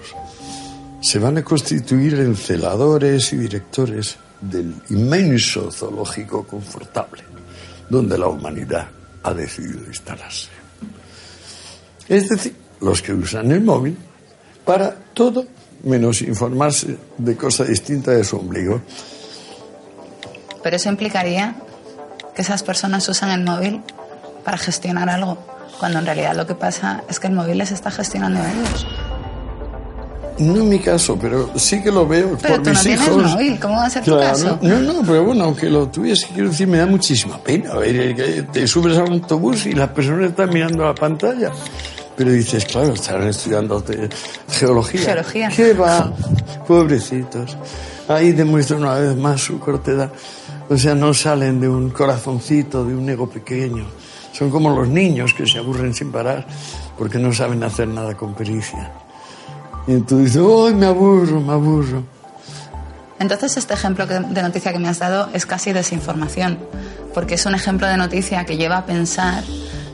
[0.99, 7.23] se van a constituir en celadores y directores del inmenso zoológico confortable,
[7.89, 8.87] donde la humanidad
[9.23, 10.49] ha decidido instalarse.
[12.07, 13.97] Es decir, los que usan el móvil
[14.65, 15.45] para todo
[15.83, 18.81] menos informarse de cosas distintas de su ombligo.
[20.63, 21.55] Pero eso implicaría
[22.37, 23.81] que esas personas usan el móvil
[24.45, 25.39] para gestionar algo,
[25.79, 28.85] cuando en realidad lo que pasa es que el móvil les está gestionando a ellos.
[30.37, 33.07] No en mi caso, pero sí que lo veo Pero por tú mis no tienes
[33.07, 33.31] hijos.
[33.33, 34.59] móvil, ¿cómo va a ser tu Claro, caso?
[34.61, 37.73] No, no, pero bueno, aunque lo tuviese, quiero decir, me da muchísima pena.
[37.73, 41.51] ver que te subes al autobús y las personas están mirando la pantalla.
[42.15, 43.83] Pero dices, claro, están estudiando
[44.47, 45.01] geología.
[45.01, 45.49] Geología.
[45.49, 46.13] ¿Qué va?
[46.67, 47.57] Pobrecitos.
[48.07, 50.11] Ahí demuestran una vez más su cortedad.
[50.69, 53.85] O sea, no salen de un corazoncito, de un ego pequeño.
[54.33, 56.45] Son como los niños que se aburren sin parar
[56.97, 58.91] porque no saben hacer nada con pericia.
[59.87, 62.03] Y entonces dices, ¡ay, me aburro, me aburro!
[63.19, 66.59] Entonces este ejemplo de noticia que me has dado es casi desinformación,
[67.13, 69.43] porque es un ejemplo de noticia que lleva a pensar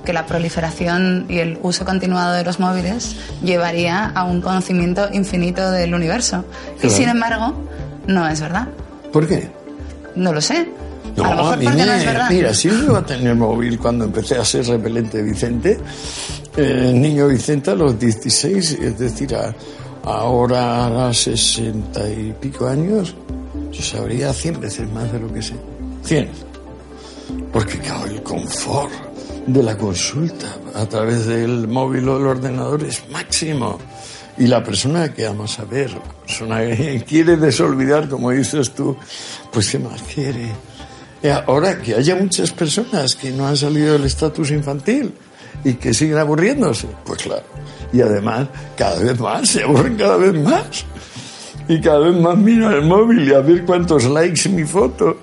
[0.03, 5.71] que la proliferación y el uso continuado de los móviles llevaría a un conocimiento infinito
[5.71, 6.43] del universo.
[6.77, 6.95] Y Claro.
[6.95, 7.53] sin embargo,
[8.07, 8.67] no es verdad.
[9.13, 9.49] ¿Por qué?
[10.15, 10.67] No lo sé.
[11.15, 12.29] No, a lo mejor mí porque no me- es verdad.
[12.31, 15.79] Mira, si yo iba a tener móvil cuando empecé a ser repelente Vicente,
[16.57, 19.53] eh, niño Vicente a los 16, es decir, a-
[20.03, 23.15] ahora a 60 y pico años,
[23.71, 25.53] yo sabría 100 veces más de lo que sé.
[26.03, 26.29] 100.
[27.51, 28.91] Porque, claro, el confort
[29.47, 33.77] de la consulta a través del móvil o del ordenador es máximo.
[34.37, 38.97] Y la persona que vamos a ver, la persona que quiere desolvidar, como dices tú,
[39.51, 40.47] pues ¿qué más quiere?
[41.21, 45.13] Y ahora que haya muchas personas que no han salido del estatus infantil
[45.63, 47.43] y que siguen aburriéndose, pues claro.
[47.93, 50.85] Y además, cada vez más, se aburren cada vez más.
[51.67, 55.17] Y cada vez más miran el móvil y a ver cuántos likes mi foto.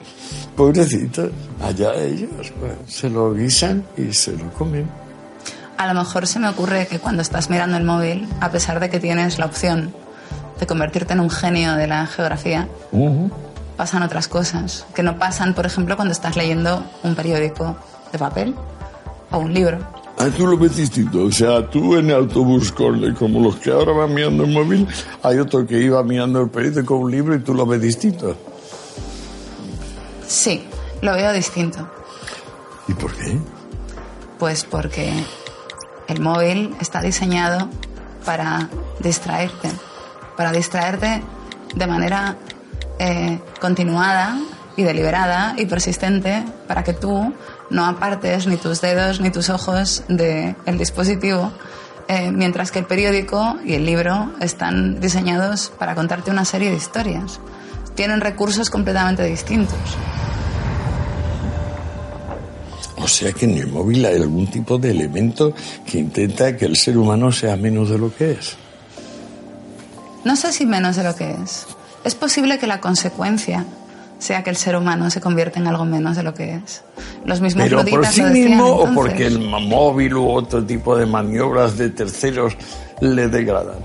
[0.56, 4.99] Pobrecitos, allá ellos, pues, se lo guisan y se lo comen.
[5.80, 8.90] A lo mejor se me ocurre que cuando estás mirando el móvil, a pesar de
[8.90, 9.94] que tienes la opción
[10.58, 12.68] de convertirte en un genio de la geografía,
[13.78, 17.78] pasan otras cosas que no pasan, por ejemplo, cuando estás leyendo un periódico
[18.12, 18.54] de papel
[19.30, 19.78] o un libro.
[20.18, 21.22] Ah, tú lo ves distinto.
[21.24, 24.86] O sea, tú en el autobús, con, como los que ahora van mirando el móvil,
[25.22, 28.36] hay otro que iba mirando el periódico un libro y tú lo ves distinto.
[30.28, 30.62] Sí,
[31.00, 31.88] lo veo distinto.
[32.86, 33.38] ¿Y por qué?
[34.38, 35.24] Pues porque
[36.10, 37.68] el móvil está diseñado
[38.24, 38.68] para
[38.98, 39.70] distraerte,
[40.36, 41.22] para distraerte
[41.74, 42.36] de manera
[42.98, 44.36] eh, continuada
[44.76, 47.32] y deliberada y persistente para que tú
[47.70, 51.52] no apartes ni tus dedos ni tus ojos del dispositivo,
[52.08, 56.76] eh, mientras que el periódico y el libro están diseñados para contarte una serie de
[56.76, 57.38] historias.
[57.94, 59.78] Tienen recursos completamente distintos.
[63.10, 65.52] O sea que en el móvil hay algún tipo de elemento
[65.84, 68.56] que intenta que el ser humano sea menos de lo que es.
[70.24, 71.66] No sé si menos de lo que es.
[72.04, 73.66] Es posible que la consecuencia
[74.20, 76.84] sea que el ser humano se convierta en algo menos de lo que es.
[77.24, 80.96] Los mismos Pero por sí lo decían, mismo o porque el móvil u otro tipo
[80.96, 82.56] de maniobras de terceros
[83.00, 83.80] le degradan.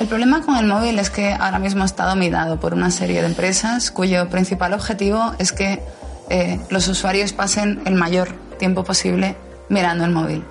[0.00, 3.28] El problema con el móvil es que ahora mismo está dominado por una serie de
[3.28, 5.80] empresas cuyo principal objetivo es que
[6.30, 9.36] eh, los usuarios pasen el mayor tiempo posible
[9.68, 10.44] mirando el móvil.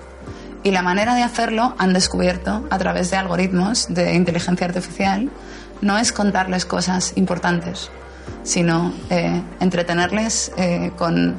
[0.62, 5.30] Y la manera de hacerlo han descubierto a través de algoritmos de inteligencia artificial
[5.80, 7.90] no es contarles cosas importantes,
[8.42, 11.36] sino eh, entretenerles eh, con,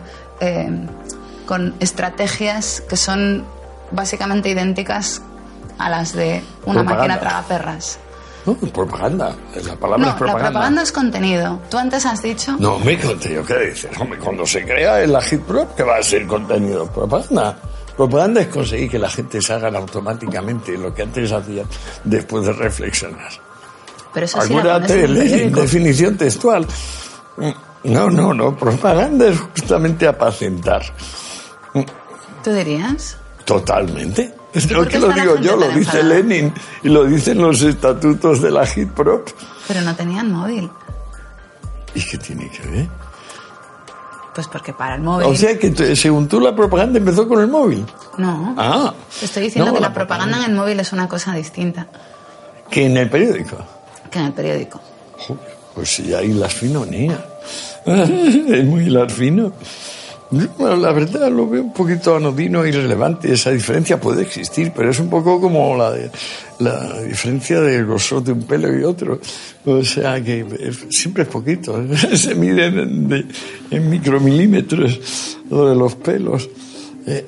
[1.46, 3.46] con estrategias que son
[3.92, 5.22] básicamente idénticas
[5.78, 6.96] a las de una Propaganda.
[6.96, 8.00] máquina tragaperras.
[8.46, 9.36] No, propaganda.
[9.66, 10.50] La palabra No, es la propaganda.
[10.50, 11.60] propaganda es contenido.
[11.70, 12.56] Tú antes has dicho...
[12.60, 13.92] No, me contenido, ¿qué dices?
[14.00, 16.86] Hombre, cuando se crea el Agitprop, ¿qué va a ser contenido?
[16.92, 17.56] Propaganda.
[17.96, 21.66] Propaganda es conseguir que la gente se haga automáticamente lo que antes hacían
[22.04, 23.30] después de reflexionar.
[24.14, 25.62] Pero eso sí Acuérdate, Lenin, periódico.
[25.62, 26.66] definición textual.
[27.84, 28.58] No, no, no.
[28.58, 30.82] Propaganda es justamente apacentar.
[32.44, 33.18] ¿Tú dirías?
[33.46, 34.34] Totalmente.
[34.54, 36.04] Es ¿Y lo por qué que lo la digo yo, lo dice enfadada?
[36.04, 39.28] Lenin y lo dicen los estatutos de la Agitprop.
[39.68, 40.70] Pero no tenían móvil.
[41.96, 42.88] ¿Y qué tiene que ver?
[44.36, 45.28] Pues porque para el móvil...
[45.28, 47.86] O sea que según tú la propaganda empezó con el móvil.
[48.18, 48.56] no.
[48.58, 48.94] Ah.
[49.22, 51.88] Estoy diciendo No, que la, propaganda en el móvil es una cosa distinta
[52.70, 53.58] Que en el periódico.
[54.10, 54.82] que en el periódico.
[55.18, 57.20] Joder, Pues sí, hay las finonías.
[57.86, 59.52] es muy hilar fino.
[60.32, 63.34] Bueno, la verdad lo veo un poquito anodino e irrelevante.
[63.34, 66.10] Esa diferencia puede existir, pero es un poco como la, de-
[66.60, 69.20] la diferencia del grosor de un pelo y otro.
[69.66, 71.84] O sea que es- siempre es poquito.
[72.16, 73.26] Se mide en, de-
[73.72, 76.50] en micromilímetros lo de los pelos.
[77.06, 77.26] Eh,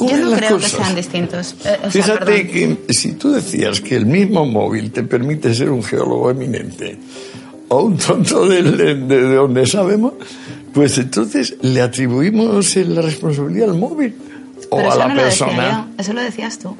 [0.00, 1.54] Yo no creo que sean distintos.
[1.64, 2.78] Eh, o sea, Fíjate perdón.
[2.86, 6.98] que si tú decías que el mismo móvil te permite ser un geólogo eminente
[7.68, 10.14] o un tonto del- de, de donde sabemos,
[10.72, 14.14] pues entonces le atribuimos la responsabilidad al móvil
[14.70, 15.88] o Pero a la no persona.
[15.98, 16.76] eso lo decías tú.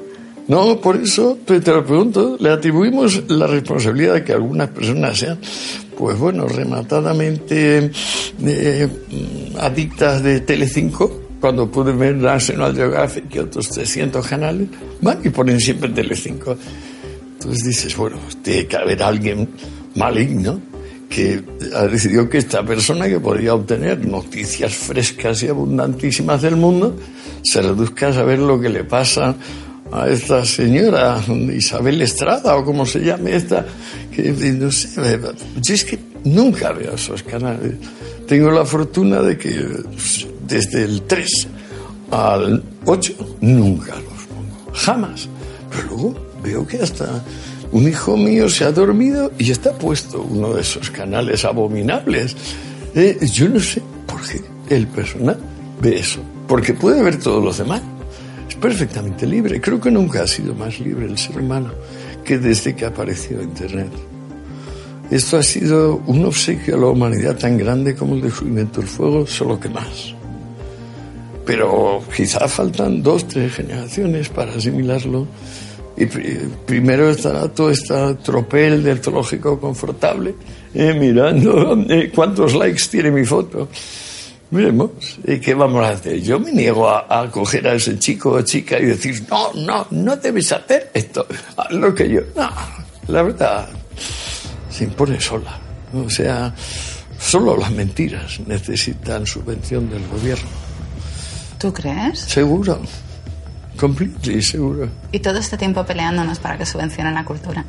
[0.47, 5.17] No, por eso te, te lo pregunto, le atribuimos la responsabilidad de que algunas personas
[5.17, 5.37] sean,
[5.97, 7.91] pues bueno, rematadamente
[8.45, 8.87] eh,
[9.59, 14.69] adictas de Telecinco, cuando pueden ver National Geographic y otros 300 canales,
[15.01, 16.55] van y ponen siempre Telecinco.
[17.33, 19.49] Entonces dices, bueno, tiene que haber alguien
[19.95, 20.61] maligno
[21.09, 21.43] que
[21.73, 26.95] ha decidido que esta persona que podría obtener noticias frescas y abundantísimas del mundo
[27.43, 29.35] se reduzca a saber lo que le pasa
[29.91, 31.21] a esta señora
[31.53, 33.65] Isabel Estrada o como se llame esta
[34.11, 34.89] que no sé
[35.61, 37.75] yo es que nunca veo esos canales.
[38.27, 39.65] Tengo la fortuna de que
[40.45, 41.47] desde el 3
[42.11, 44.73] al 8 nunca los pongo.
[44.73, 45.29] Jamás.
[45.69, 47.23] Pero luego veo que hasta
[47.71, 52.35] un hijo mío se ha dormido y está puesto uno de esos canales abominables.
[52.95, 54.41] Eh, yo no sé por qué
[54.75, 55.37] el personal
[55.81, 57.81] ve eso, porque puede ver todos los demás.
[58.49, 59.59] Es perfectamente libre.
[59.59, 61.71] Creo que nunca ha sido más libre el ser humano
[62.23, 63.91] que desde que apareció Internet.
[65.09, 69.25] Esto ha sido un obsequio a la humanidad tan grande como el descubrimiento del fuego,
[69.25, 70.13] solo que más.
[71.45, 75.25] Pero quizá faltan dos, tres generaciones para asimilarlo.
[75.97, 80.35] Y pri- primero estará todo este tropel del zoológico confortable,
[80.73, 83.67] eh, mirando eh, cuántos likes tiene mi foto.
[84.49, 84.91] Veremos.
[85.25, 86.21] ¿Y qué vamos a hacer?
[86.21, 89.87] Yo me niego a, a coger a ese chico o chica y decir, no, no,
[89.91, 91.25] no debes hacer esto.
[91.57, 92.21] Haz lo que yo.
[92.35, 92.49] No,
[93.07, 93.67] la verdad
[94.69, 95.59] se impone sola.
[95.93, 96.53] O sea,
[97.19, 100.47] solo las mentiras necesitan subvención del gobierno.
[101.57, 102.19] ¿Tú crees?
[102.19, 102.79] Seguro.
[103.77, 104.89] Completely seguro.
[105.11, 107.63] Y todo este tiempo peleándonos para que subvencionen la cultura.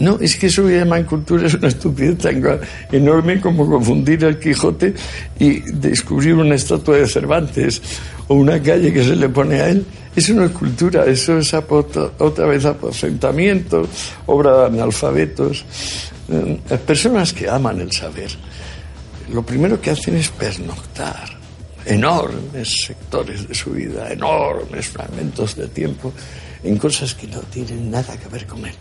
[0.00, 2.60] No, es que eso que llaman cultura es una estupidez tan
[2.92, 4.94] enorme como confundir el Quijote
[5.40, 7.82] y descubrir una estatua de Cervantes
[8.28, 9.84] o una calle que se le pone a él.
[10.14, 13.88] Eso no es cultura, eso es otra vez aposentamiento,
[14.26, 15.64] obra de analfabetos,
[16.28, 18.30] eh, personas que aman el saber.
[19.32, 21.37] Lo primero que hacen es pernoctar
[21.88, 26.12] enormes sectores de su vida, enormes fragmentos de tiempo
[26.62, 28.74] en cosas que no tienen nada que ver con él,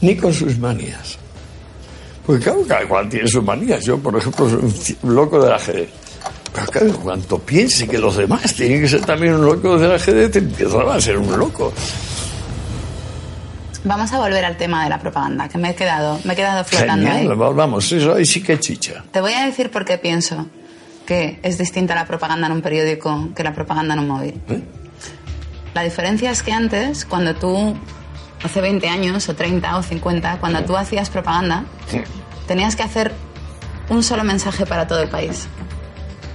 [0.00, 1.18] ni con sus manías.
[2.26, 3.84] Porque claro, cada cual tiene sus manías.
[3.84, 5.88] Yo, por ejemplo, soy un loco del ajedrez.
[6.52, 10.34] Pero claro, cuanto piense que los demás tienen que ser también un loco del ajedrez,
[10.36, 11.72] empieza a ser un loco.
[13.82, 16.64] Vamos a volver al tema de la propaganda, que me he quedado, me he quedado
[16.64, 19.02] flotando Genial, Vamos, eso ahí sí que chicha.
[19.10, 20.46] Te voy a decir por qué pienso
[21.10, 24.40] que es distinta la propaganda en un periódico que la propaganda en un móvil.
[24.48, 24.62] ¿Eh?
[25.74, 27.76] La diferencia es que antes, cuando tú,
[28.44, 31.64] hace 20 años, o 30 o 50, cuando tú hacías propaganda,
[32.46, 33.12] tenías que hacer
[33.88, 35.48] un solo mensaje para todo el país.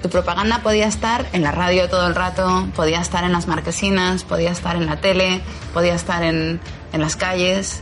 [0.01, 4.25] Tu propaganda podía estar en la radio todo el rato, podía estar en las marquesinas,
[4.25, 5.41] podía estar en la tele,
[5.73, 6.59] podía estar en,
[6.91, 7.81] en las calles,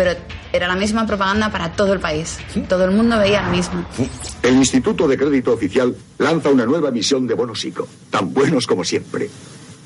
[0.00, 0.18] pero
[0.50, 2.38] era la misma propaganda para todo el país.
[2.70, 3.86] Todo el mundo veía la misma.
[4.42, 8.82] El Instituto de Crédito Oficial lanza una nueva emisión de bonos ICO, tan buenos como
[8.82, 9.28] siempre.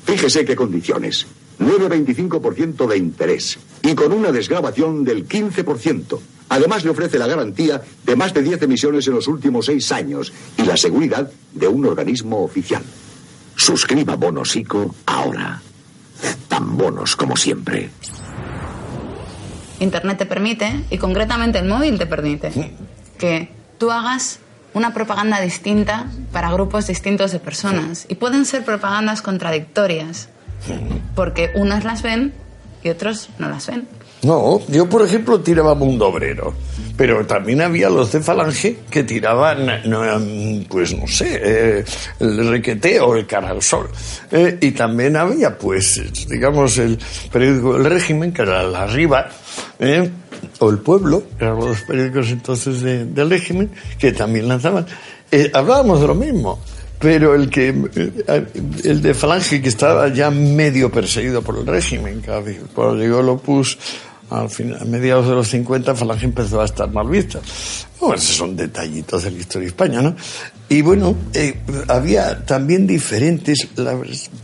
[0.05, 1.27] Fíjese qué condiciones.
[1.59, 6.17] 9,25% de interés y con una desgrabación del 15%.
[6.47, 10.31] Además le ofrece la garantía de más de 10 emisiones en los últimos seis años
[10.57, 12.83] y la seguridad de un organismo oficial.
[13.57, 15.61] Suscriba Bonos ICO ahora.
[16.47, 17.89] Tan bonos como siempre.
[19.79, 22.51] Internet te permite, y concretamente el móvil te permite,
[23.17, 24.39] que tú hagas
[24.73, 28.05] una propaganda distinta para grupos distintos de personas.
[28.09, 30.29] Y pueden ser propagandas contradictorias,
[31.15, 32.33] porque unas las ven
[32.83, 33.87] y otros no las ven.
[34.23, 36.55] No, yo por ejemplo tiraba Mundo Obrero,
[36.97, 39.67] pero también había los de Falange que tiraban,
[40.67, 41.85] pues no sé, eh,
[42.19, 43.87] el requeteo, el cara al sol.
[44.31, 46.97] Eh, y también había, pues, digamos, el
[47.31, 49.29] periódico del régimen, que era la Arriba,
[49.79, 50.09] eh,
[50.59, 54.85] o El Pueblo, eran los periódicos entonces del régimen, que también lanzaban.
[55.53, 56.59] hablábamos de lo mismo
[56.99, 57.69] pero el que
[58.83, 62.23] el de Falange que estaba ya medio perseguido por el régimen
[62.73, 63.77] cuando llegó el Opus
[64.29, 67.39] al final, a mediados de los 50 Falange empezó a estar mal vista.
[67.99, 70.15] Bueno, esos son detallitos de la historia de España, ¿no?
[70.67, 73.95] Y bueno, eh, había también diferentes, la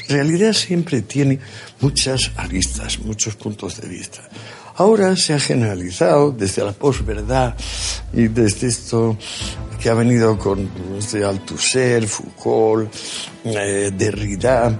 [0.07, 1.39] realidad siempre tiene
[1.79, 4.21] muchas aristas, muchos puntos de vista.
[4.81, 7.55] Ahora se ha generalizado desde la posverdad
[8.13, 9.15] y desde esto
[9.79, 12.91] que ha venido con desde Althusser, Foucault,
[13.43, 14.75] eh, Derrida,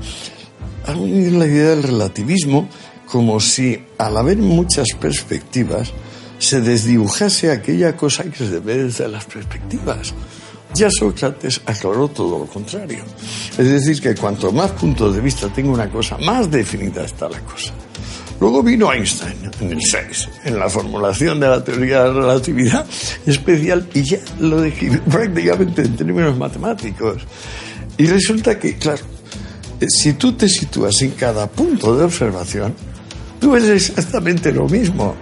[0.88, 2.68] ha venido la idea del relativismo
[3.06, 5.94] como si al haber muchas perspectivas
[6.40, 10.16] se desdibujase aquella cosa que se ve desde las perspectivas.
[10.74, 13.04] Ya Sócrates aclaró todo lo contrario.
[13.56, 17.40] Es decir, que cuanto más puntos de vista tenga una cosa, más definida está la
[17.42, 17.72] cosa.
[18.42, 22.88] Luego vino Einstein en el 6, en la formulación de la teoría de la relatividad
[23.28, 27.22] especial, y ya lo dejé prácticamente en términos matemáticos.
[28.00, 29.04] Y resulta que, claro,
[29.88, 32.74] si tú te sitúas en cada punto de observación,
[33.40, 35.16] tú ves exactamente lo mismo.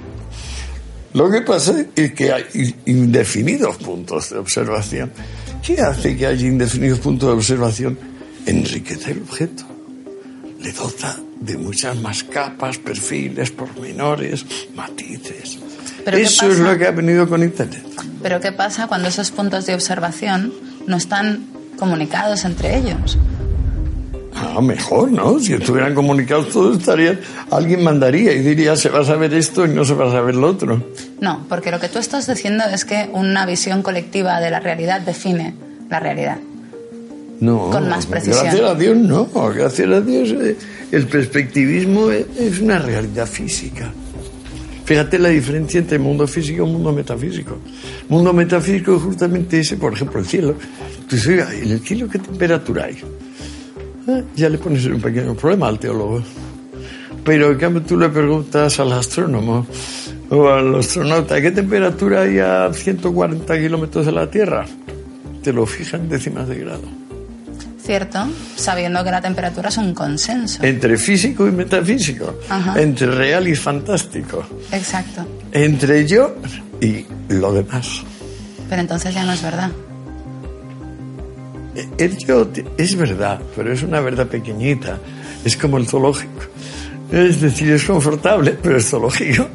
[1.12, 5.12] Lo que pasa es que hay indefinidos puntos de observación.
[5.62, 8.00] ¿Qué hace que haya indefinidos puntos de observación?
[8.46, 9.66] Enriquece el objeto.
[10.62, 15.60] Le dota de muchas más capas, perfiles, pormenores, matices.
[16.06, 17.84] Eso es lo que ha venido con Internet.
[18.22, 20.54] Pero ¿qué pasa cuando esos puntos de observación
[20.88, 21.46] no están
[21.78, 23.18] comunicados entre ellos?
[24.36, 25.40] Ah, mejor, ¿no?
[25.40, 27.20] Si estuvieran comunicados todos estarían...
[27.52, 30.36] Alguien mandaría y diría se va a saber esto y no se va a saber
[30.36, 30.82] lo otro.
[31.20, 35.02] No, porque lo que tú estás diciendo es que una visión colectiva de la realidad
[35.02, 35.56] define
[35.90, 36.38] la realidad.
[37.40, 38.44] No, con más precisión.
[38.44, 40.58] Gracias a Dios no, gracias a Dios eh,
[40.92, 43.92] el perspectivismo es una realidad física.
[44.86, 47.60] Fíjate la diferencia entre mundo físico y mundo metafísico.
[48.08, 50.56] Mundo metafísico es justamente ese, por ejemplo, el cielo.
[51.08, 52.98] Dices, oiga, ¿en el cielo qué temperatura hay?
[54.08, 56.24] Ah, ya le pones un pequeño problema al teólogo.
[57.24, 59.68] Pero en cambio tú le preguntas al astrónomo
[60.32, 64.66] o al astronauta, ¿qué temperatura hay a 140 kilómetros de la Tierra?
[65.44, 66.99] Te lo fijan décimas de grado
[67.82, 70.64] cierto, sabiendo que la temperatura es un consenso.
[70.64, 72.40] Entre físico y metafísico,
[72.76, 74.44] entre real y fantástico.
[74.72, 75.26] Exacto.
[75.52, 76.36] Entre yo
[76.82, 78.04] y lo demás.
[78.70, 79.72] Pero entonces ya no es verdad.
[81.98, 84.98] El yo es verdad, pero es una verdad pequeñita.
[85.46, 86.42] Es como el zoológico.
[87.12, 89.48] Es decir, es confortable, pero es zoológico.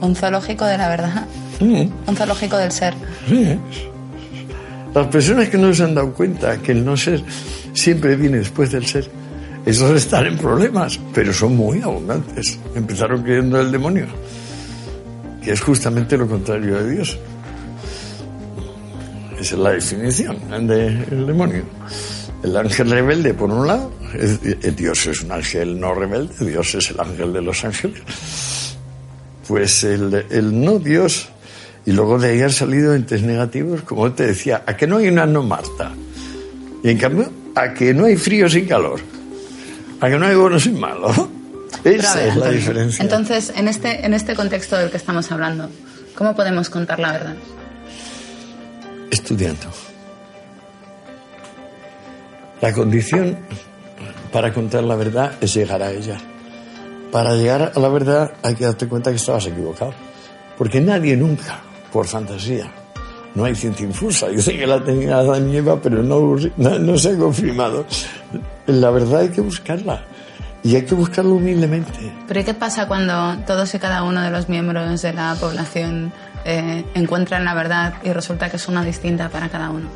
[0.00, 1.26] Un zoológico de la verdad.
[1.60, 2.94] Un zoológico del ser.
[3.28, 3.58] Sí.
[4.94, 7.22] Las personas que no se han dado cuenta que el no ser
[7.72, 9.10] siempre viene después del ser,
[9.66, 12.58] esos están en problemas, pero son muy abundantes.
[12.76, 14.06] Empezaron creyendo el demonio,
[15.42, 17.18] que es justamente lo contrario de Dios.
[19.32, 21.64] Esa es la definición del demonio.
[22.44, 23.90] El ángel rebelde, por un lado,
[24.76, 28.76] Dios es un ángel no rebelde, Dios es el ángel de los ángeles.
[29.48, 31.30] Pues el, el no Dios
[31.86, 35.08] y luego de ahí han salido entes negativos, como te decía, a que no hay
[35.08, 35.92] una no Marta.
[36.82, 39.00] Y en cambio, a que no hay frío sin calor.
[40.00, 41.12] A que no hay bueno sin malo.
[41.84, 43.02] Esa es la diferencia.
[43.02, 45.68] Entonces, en este, en este contexto del que estamos hablando,
[46.14, 47.36] ¿cómo podemos contar la verdad?
[49.10, 49.66] Estudiando.
[52.62, 53.36] La condición
[54.32, 56.18] para contar la verdad es llegar a ella.
[57.12, 59.92] Para llegar a la verdad hay que darte cuenta que estabas equivocado.
[60.56, 61.60] Porque nadie nunca
[61.94, 62.68] por fantasía.
[63.36, 64.26] No hay ciencia infusa.
[64.34, 67.86] Yo sé que la tenía Adán y Eva, pero no, no, se ha confirmado.
[68.66, 70.02] La verdad hay que buscarla.
[70.64, 72.12] Y hay que buscarla humildemente.
[72.26, 76.12] Pero ¿qué pasa cuando todos y cada uno de los miembros de la población
[76.44, 79.86] eh, encuentran la verdad y resulta que es una distinta para cada uno?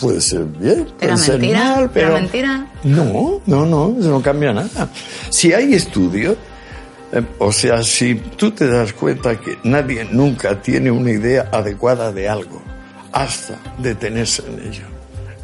[0.00, 2.14] Puede ser bien, puede ser mal, pero...
[2.14, 2.66] mentira?
[2.84, 4.88] No, no, no, eso no cambia nada.
[5.28, 6.49] Si hay estudios eh,
[7.38, 12.28] o sea, si tú te das cuenta que nadie nunca tiene una idea adecuada de
[12.28, 12.62] algo,
[13.12, 14.84] hasta detenerse en ello,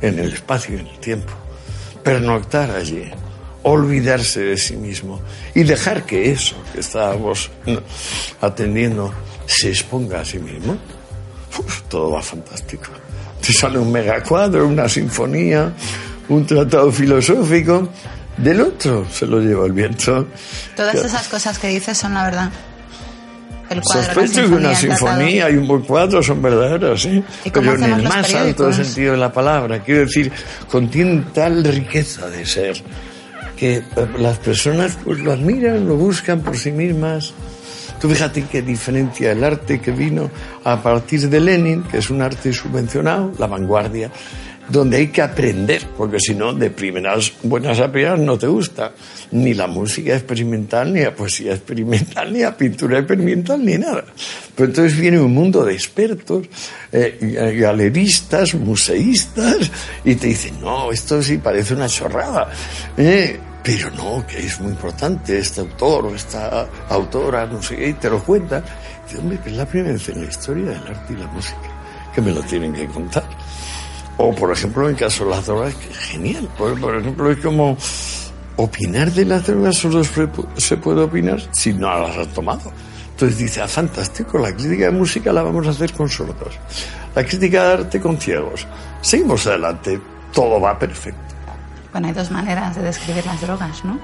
[0.01, 1.33] en el espacio y en el tiempo,
[2.05, 3.05] pernoctar allí,
[3.63, 5.21] olvidarse de sí mismo
[5.55, 7.51] y dejar que eso que estábamos
[8.41, 9.13] atendiendo
[9.47, 10.77] se exponga a sí mismo,
[11.89, 12.91] todo va fantástico.
[13.45, 15.73] Te sale un megacuadro, una sinfonía,
[16.29, 17.89] un tratado filosófico
[18.39, 20.29] del otro se lo lleva el viento.
[20.75, 22.51] Todas esas cosas que dices son la verdad.
[23.69, 27.23] El cuadro, Sospecho que una sinfonía y un buen cuadro son verdaderos, ¿sí?
[27.53, 29.81] Pero en el más alto sentido de la palabra.
[29.83, 30.31] Quiero decir,
[30.71, 32.77] contienen tal riqueza de ser
[33.57, 33.85] que eh,
[34.19, 37.33] las personas pues lo admiran, lo buscan por sí mismas.
[38.01, 40.31] Tú fíjate qué diferencia el arte que vino
[40.63, 44.11] a partir de Lenin, que es un arte subvencionado, la vanguardia,
[44.69, 48.93] donde hay que aprender, porque si no, de primeras buenas a primeras no te gusta
[49.33, 54.05] ni la música experimental, ni la poesía experimental, ni la pintura experimental, ni nada.
[54.55, 56.47] Pero entonces viene un mundo de expertos,
[56.93, 59.71] eh, galeristas, museístas,
[60.05, 62.51] y te dicen, no, esto sí parece una chorrada.
[62.97, 67.89] Eh, pero no, que es muy importante este autor o esta autora, no sé qué,
[67.89, 68.65] y te lo cuentan.
[69.05, 71.77] Dice, hombre, que es la primera vez en la historia del arte y la música
[72.15, 73.29] que me lo tienen que contar.
[74.19, 75.75] O, por ejemplo, en caso de las drogas,
[76.11, 76.49] genial.
[76.57, 77.77] Por, por ejemplo, es como
[78.57, 82.73] opinar de las drogas solo se puede opinar si no las has tomado.
[83.17, 86.59] Entonces dice, ah, fantástico, la crítica de música la vamos a hacer con sordos.
[87.15, 88.67] La crítica de arte con ciegos.
[89.01, 89.99] Seguimos adelante,
[90.35, 91.35] todo va perfecto.
[91.93, 93.99] Bueno, hay dos maneras de describir las drogas, ¿no?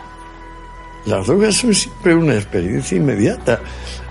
[1.07, 3.61] Las drogas son siempre una experiencia inmediata,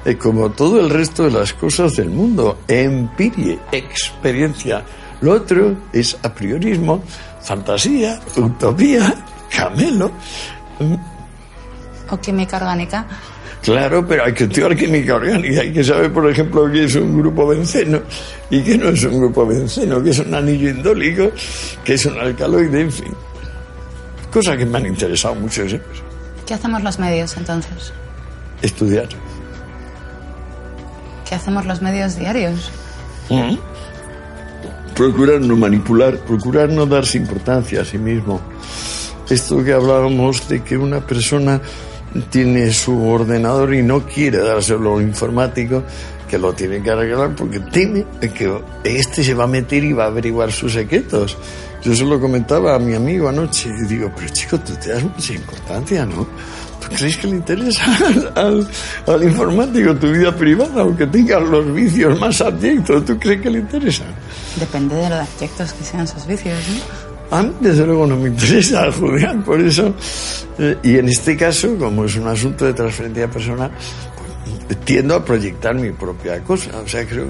[0.04, 2.60] eh, como todo el resto de las cosas del mundo.
[2.68, 4.84] Empirie, experiencia
[5.22, 7.04] lo otro es a priorismo,
[7.42, 9.14] fantasía, utopía,
[9.56, 10.12] camelo.
[12.10, 13.06] O química orgánica.
[13.62, 15.62] Claro, pero hay que estudiar química orgánica.
[15.62, 18.02] Hay que saber, por ejemplo, qué es un grupo benceno
[18.50, 21.30] y qué no es un grupo benceno, qué es un anillo indólico,
[21.86, 23.14] qué es un alcaloide, en fin.
[24.34, 26.11] Cosas que me han interesado mucho siempre.
[26.46, 27.94] ¿Qué hacemos los medios entonces?
[28.62, 29.08] Estudiar.
[31.28, 32.72] ¿Qué hacemos los medios diarios?
[33.30, 33.56] ¿Mm?
[34.96, 38.40] procurar no manipular, procurar no darse importancia a sí mismo.
[39.30, 41.62] Esto que hablábamos de que una persona
[42.30, 45.84] tiene su ordenador y no quiere dárselo informático,
[46.32, 50.06] que lo tiene que arreglar porque teme que este se va a meter y va
[50.06, 51.38] a averiguar sus secretos.
[51.84, 55.04] Yo se lo comentaba a mi amigo anoche y digo, pero chico, tú te das
[55.04, 56.26] mucha importancia, ¿no?
[56.80, 57.84] ¿Tú crees que le interesa
[58.36, 58.66] al,
[59.08, 63.04] al informático tu vida privada, aunque tenga los vicios más abyectos?
[63.04, 64.06] ¿Tú crees que le interesa?
[64.58, 67.12] Depende de los aspectos que sean sus vicios, ¿no?
[67.38, 69.94] A mí, desde luego, no me interesa juzgar, por eso.
[70.60, 73.72] Eh, y en este caso, como es un asunto de transferencia personal,
[74.76, 76.72] tiendo a proyectar mi propia cosa.
[76.80, 77.28] O sea, creo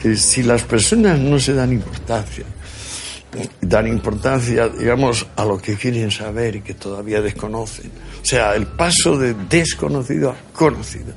[0.00, 2.44] que si las personas no se dan importancia,
[3.60, 7.90] dan importancia, digamos, a lo que quieren saber y que todavía desconocen.
[8.22, 11.12] O sea, el paso de desconocido a conocido.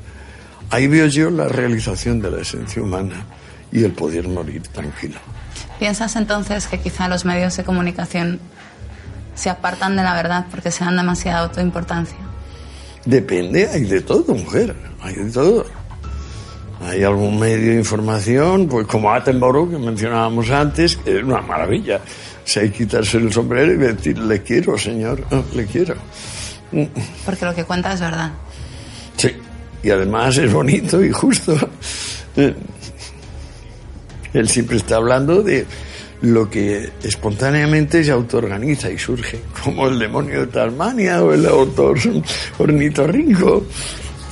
[0.70, 3.26] Ahí veo yo la realización de la esencia humana
[3.72, 5.20] y el poder morir tranquilo.
[5.80, 8.40] ¿Piensas entonces que quizá los medios de comunicación
[9.36, 12.18] se apartan de la verdad porque se dan demasiada autoimportancia?
[13.06, 15.66] Depende, hay de todo, mujer, hay de todo.
[16.82, 22.00] Hay algún medio de información, pues como Attenborough, que mencionábamos antes, que es una maravilla.
[22.44, 25.24] Si hay que quitarse el sombrero y decir, le quiero, señor,
[25.56, 25.96] le quiero.
[27.26, 28.32] Porque lo que cuenta es verdad.
[29.16, 29.30] Sí,
[29.82, 31.58] y además es bonito y justo.
[34.34, 35.66] Él siempre está hablando de
[36.22, 41.98] lo que espontáneamente se autoorganiza y surge, como el demonio de Tasmania o el autor
[42.58, 43.66] ornitorrinco,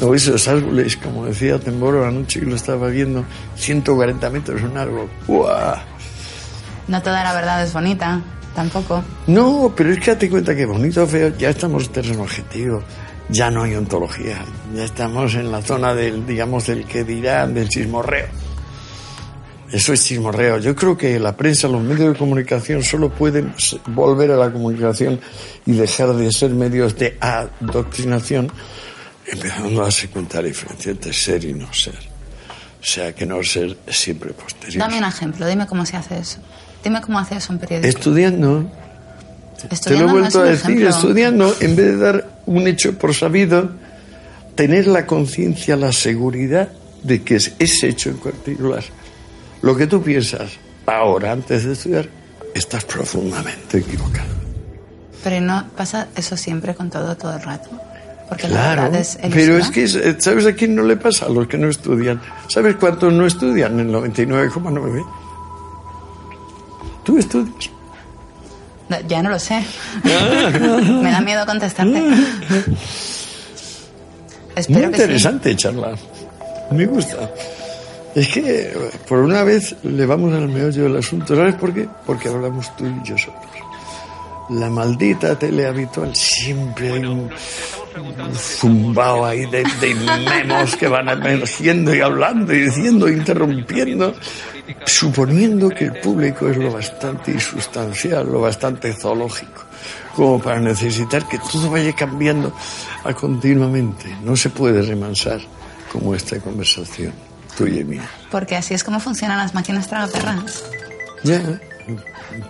[0.02, 3.24] o esos árboles, como decía Temboro anoche que lo estaba viendo,
[3.56, 5.10] 140 metros un árbol.
[5.28, 5.82] ¡Buah!
[6.88, 8.22] No toda la verdad es bonita,
[8.54, 9.04] tampoco.
[9.28, 12.84] No, pero es que date cuenta que bonito o feo, ya estamos en terreno objetivo,
[13.30, 14.38] ya no hay ontología,
[14.76, 18.28] ya estamos en la zona del, digamos, del que dirán, del chismorreo.
[19.72, 20.60] Eso es chismorreo.
[20.60, 23.54] Yo creo que la prensa, los medios de comunicación solo pueden
[23.88, 25.20] volver a la comunicación
[25.66, 28.52] y dejar de ser medios de adoctrinación,
[29.28, 31.96] empezando a darse cuenta la diferencia entre ser y no ser.
[32.82, 34.80] O sea, que no ser siempre posterior.
[34.80, 36.40] Dame un ejemplo, dime cómo se hace eso.
[36.84, 37.88] Dime cómo hace eso un periodista.
[37.88, 38.70] Estudiando.
[39.84, 43.72] Te lo he vuelto a decir, estudiando, en vez de dar un hecho por sabido,
[44.54, 46.70] tener la conciencia, la seguridad
[47.02, 48.84] de que es ese hecho en particular
[49.66, 50.52] lo que tú piensas
[50.86, 52.08] ahora, antes de estudiar,
[52.54, 54.30] estás profundamente equivocado.
[55.24, 57.72] Pero no pasa eso siempre con todo, todo el rato.
[58.30, 59.88] Porque claro, la verdad es pero es que,
[60.20, 61.28] ¿sabes a quién no le pasa?
[61.28, 62.22] A los que no estudian.
[62.48, 63.80] ¿Sabes cuántos no estudian?
[63.80, 65.06] El 99,9.
[67.04, 67.70] ¿Tú estudias?
[69.08, 69.64] ya no lo sé.
[70.04, 72.02] Me da miedo contestarte.
[74.70, 75.96] Muy interesante charla.
[76.72, 77.30] Me gusta.
[78.16, 78.74] Es que
[79.08, 81.36] por una vez le vamos al meollo del asunto.
[81.36, 81.88] ¿Sabes por qué?
[82.06, 83.42] Porque hablamos tú y yo solos.
[84.50, 87.30] La maldita tele habitual siempre hay un,
[88.36, 94.14] zumbao ahí de, de, memos que van emergiendo y hablando y diciendo, interrumpiendo,
[94.86, 99.64] suponiendo que el público es lo bastante insustancial, lo bastante zoológico,
[100.16, 102.54] como para necesitar que todo vaya cambiando
[103.04, 104.16] a continuamente.
[104.24, 105.40] No se puede remansar
[105.92, 107.14] como esta conversación
[107.58, 108.10] tuya y mía.
[108.32, 110.64] Porque así es como funcionan las máquinas tragaperras.
[111.24, 111.60] Ya.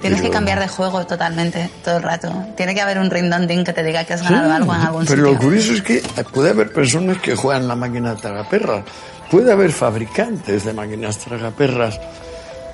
[0.01, 2.31] Tienes que cambiar de juego totalmente todo el rato.
[2.55, 3.29] Tiene que haber un ring
[3.65, 5.23] que te diga que has ganado algo en algún pero sitio.
[5.23, 6.01] Pero lo curioso es que
[6.33, 8.85] puede haber personas que juegan la máquina tragaperras.
[9.29, 11.99] Puede haber fabricantes de máquinas tragaperras.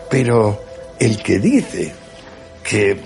[0.10, 0.64] Pero
[1.00, 1.94] el que dice
[2.64, 3.02] que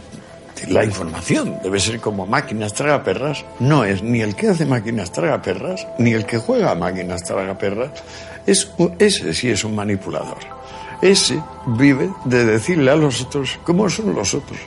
[0.67, 5.87] la información debe ser como máquinas tragaperras no es ni el que hace máquinas tragaperras
[5.99, 7.91] ni el que juega a máquinas tragaperras.
[8.45, 10.64] Es, ese sí es un manipulador.
[11.05, 14.57] Ese vive de decirle a los otros cómo son los otros.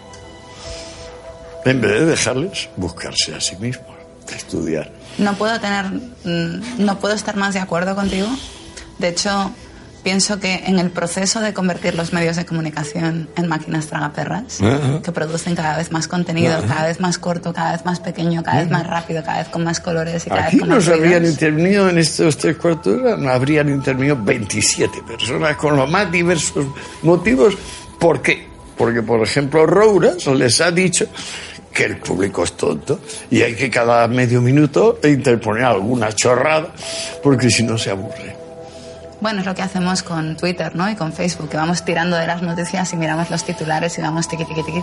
[1.65, 3.97] En vez de dejarles buscarse a sí mismos,
[4.33, 4.89] estudiar.
[5.19, 8.29] No puedo tener, mm, no puedo estar más de acuerdo contigo.
[8.99, 9.51] De hecho,
[10.03, 14.59] pienso que en el proceso de convertir los medios de comunicación en máquinas tragaperras,
[15.03, 18.61] que producen cada vez más contenido, cada vez más corto, cada vez más pequeño, cada
[18.61, 20.89] vez más rápido, cada vez con más colores y cada Aquí vez con más nos
[20.89, 21.35] habrían ruidos.
[21.35, 26.67] intervenido en estos tres cuartos de hora, habrían intervenido 27 personas con los más diversos
[27.03, 27.57] motivos.
[27.99, 28.47] ¿Por qué?
[28.77, 31.07] Porque, por ejemplo, Roura les ha dicho
[31.73, 36.73] que el público es tonto y hay que cada medio minuto interponer alguna chorrada,
[37.23, 38.38] porque si no se aburre.
[39.21, 40.89] Bueno, es lo que hacemos con Twitter, ¿no?
[40.89, 44.29] Y con Facebook, que vamos tirando de las noticias y miramos los titulares y vamos
[44.29, 44.83] tiqui, tiqui, tiqui.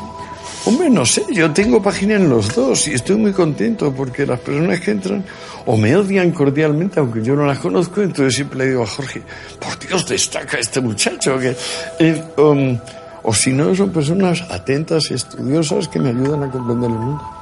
[0.66, 4.40] Hombre, no sé, yo tengo página en los dos y estoy muy contento porque las
[4.40, 5.24] personas que entran
[5.66, 9.22] o me odian cordialmente, aunque yo no las conozco, entonces siempre le digo a Jorge,
[9.60, 11.40] por Dios, destaca este muchacho.
[11.40, 11.56] que
[12.00, 12.78] eh, um,
[13.24, 17.35] O si no, son personas atentas y estudiosas que me ayudan a comprender el mundo.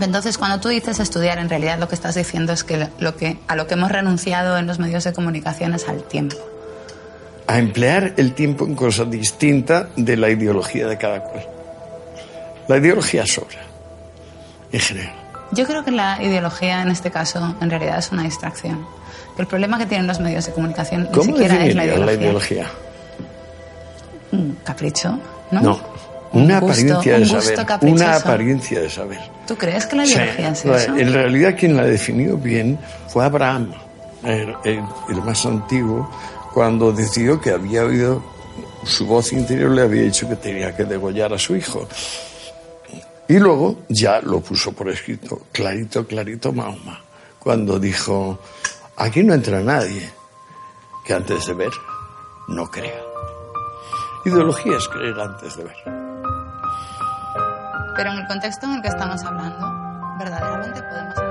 [0.00, 3.38] Entonces, cuando tú dices estudiar, en realidad lo que estás diciendo es que, lo que
[3.48, 6.36] a lo que hemos renunciado en los medios de comunicación es al tiempo.
[7.46, 11.44] A emplear el tiempo en cosas distintas de la ideología de cada cual.
[12.68, 13.58] La ideología sobra,
[14.72, 15.14] en general.
[15.52, 18.86] Yo creo que la ideología en este caso en realidad es una distracción.
[19.36, 22.06] El problema que tienen los medios de comunicación ni ¿Cómo siquiera es la ideología.
[22.06, 22.66] la ideología?
[24.32, 25.18] Un capricho,
[25.50, 25.60] ¿no?
[25.60, 25.80] No,
[26.32, 27.92] Un una gusto- apariencia un de gusto saber.
[27.92, 29.18] Una apariencia de saber.
[29.50, 30.94] ¿Tú crees que la Sí, ideología es eso?
[30.96, 32.78] En realidad quien la definió bien
[33.08, 33.72] fue Abraham,
[34.22, 36.08] el, el- el más antiguo,
[36.54, 38.22] cuando decidió que había oído,
[38.84, 41.88] su voz interior le había dicho que tenía que degollar a su hijo.
[43.26, 47.00] Y luego ya lo puso por escrito, clarito, clarito Mahoma,
[47.40, 48.38] cuando dijo,
[48.98, 50.08] aquí no entra nadie,
[51.04, 51.72] que antes de ver
[52.46, 53.02] no crea.
[54.24, 55.99] Ideología es creer antes de ver.
[58.00, 61.29] Pero en el contexto en el que estamos hablando, verdaderamente podemos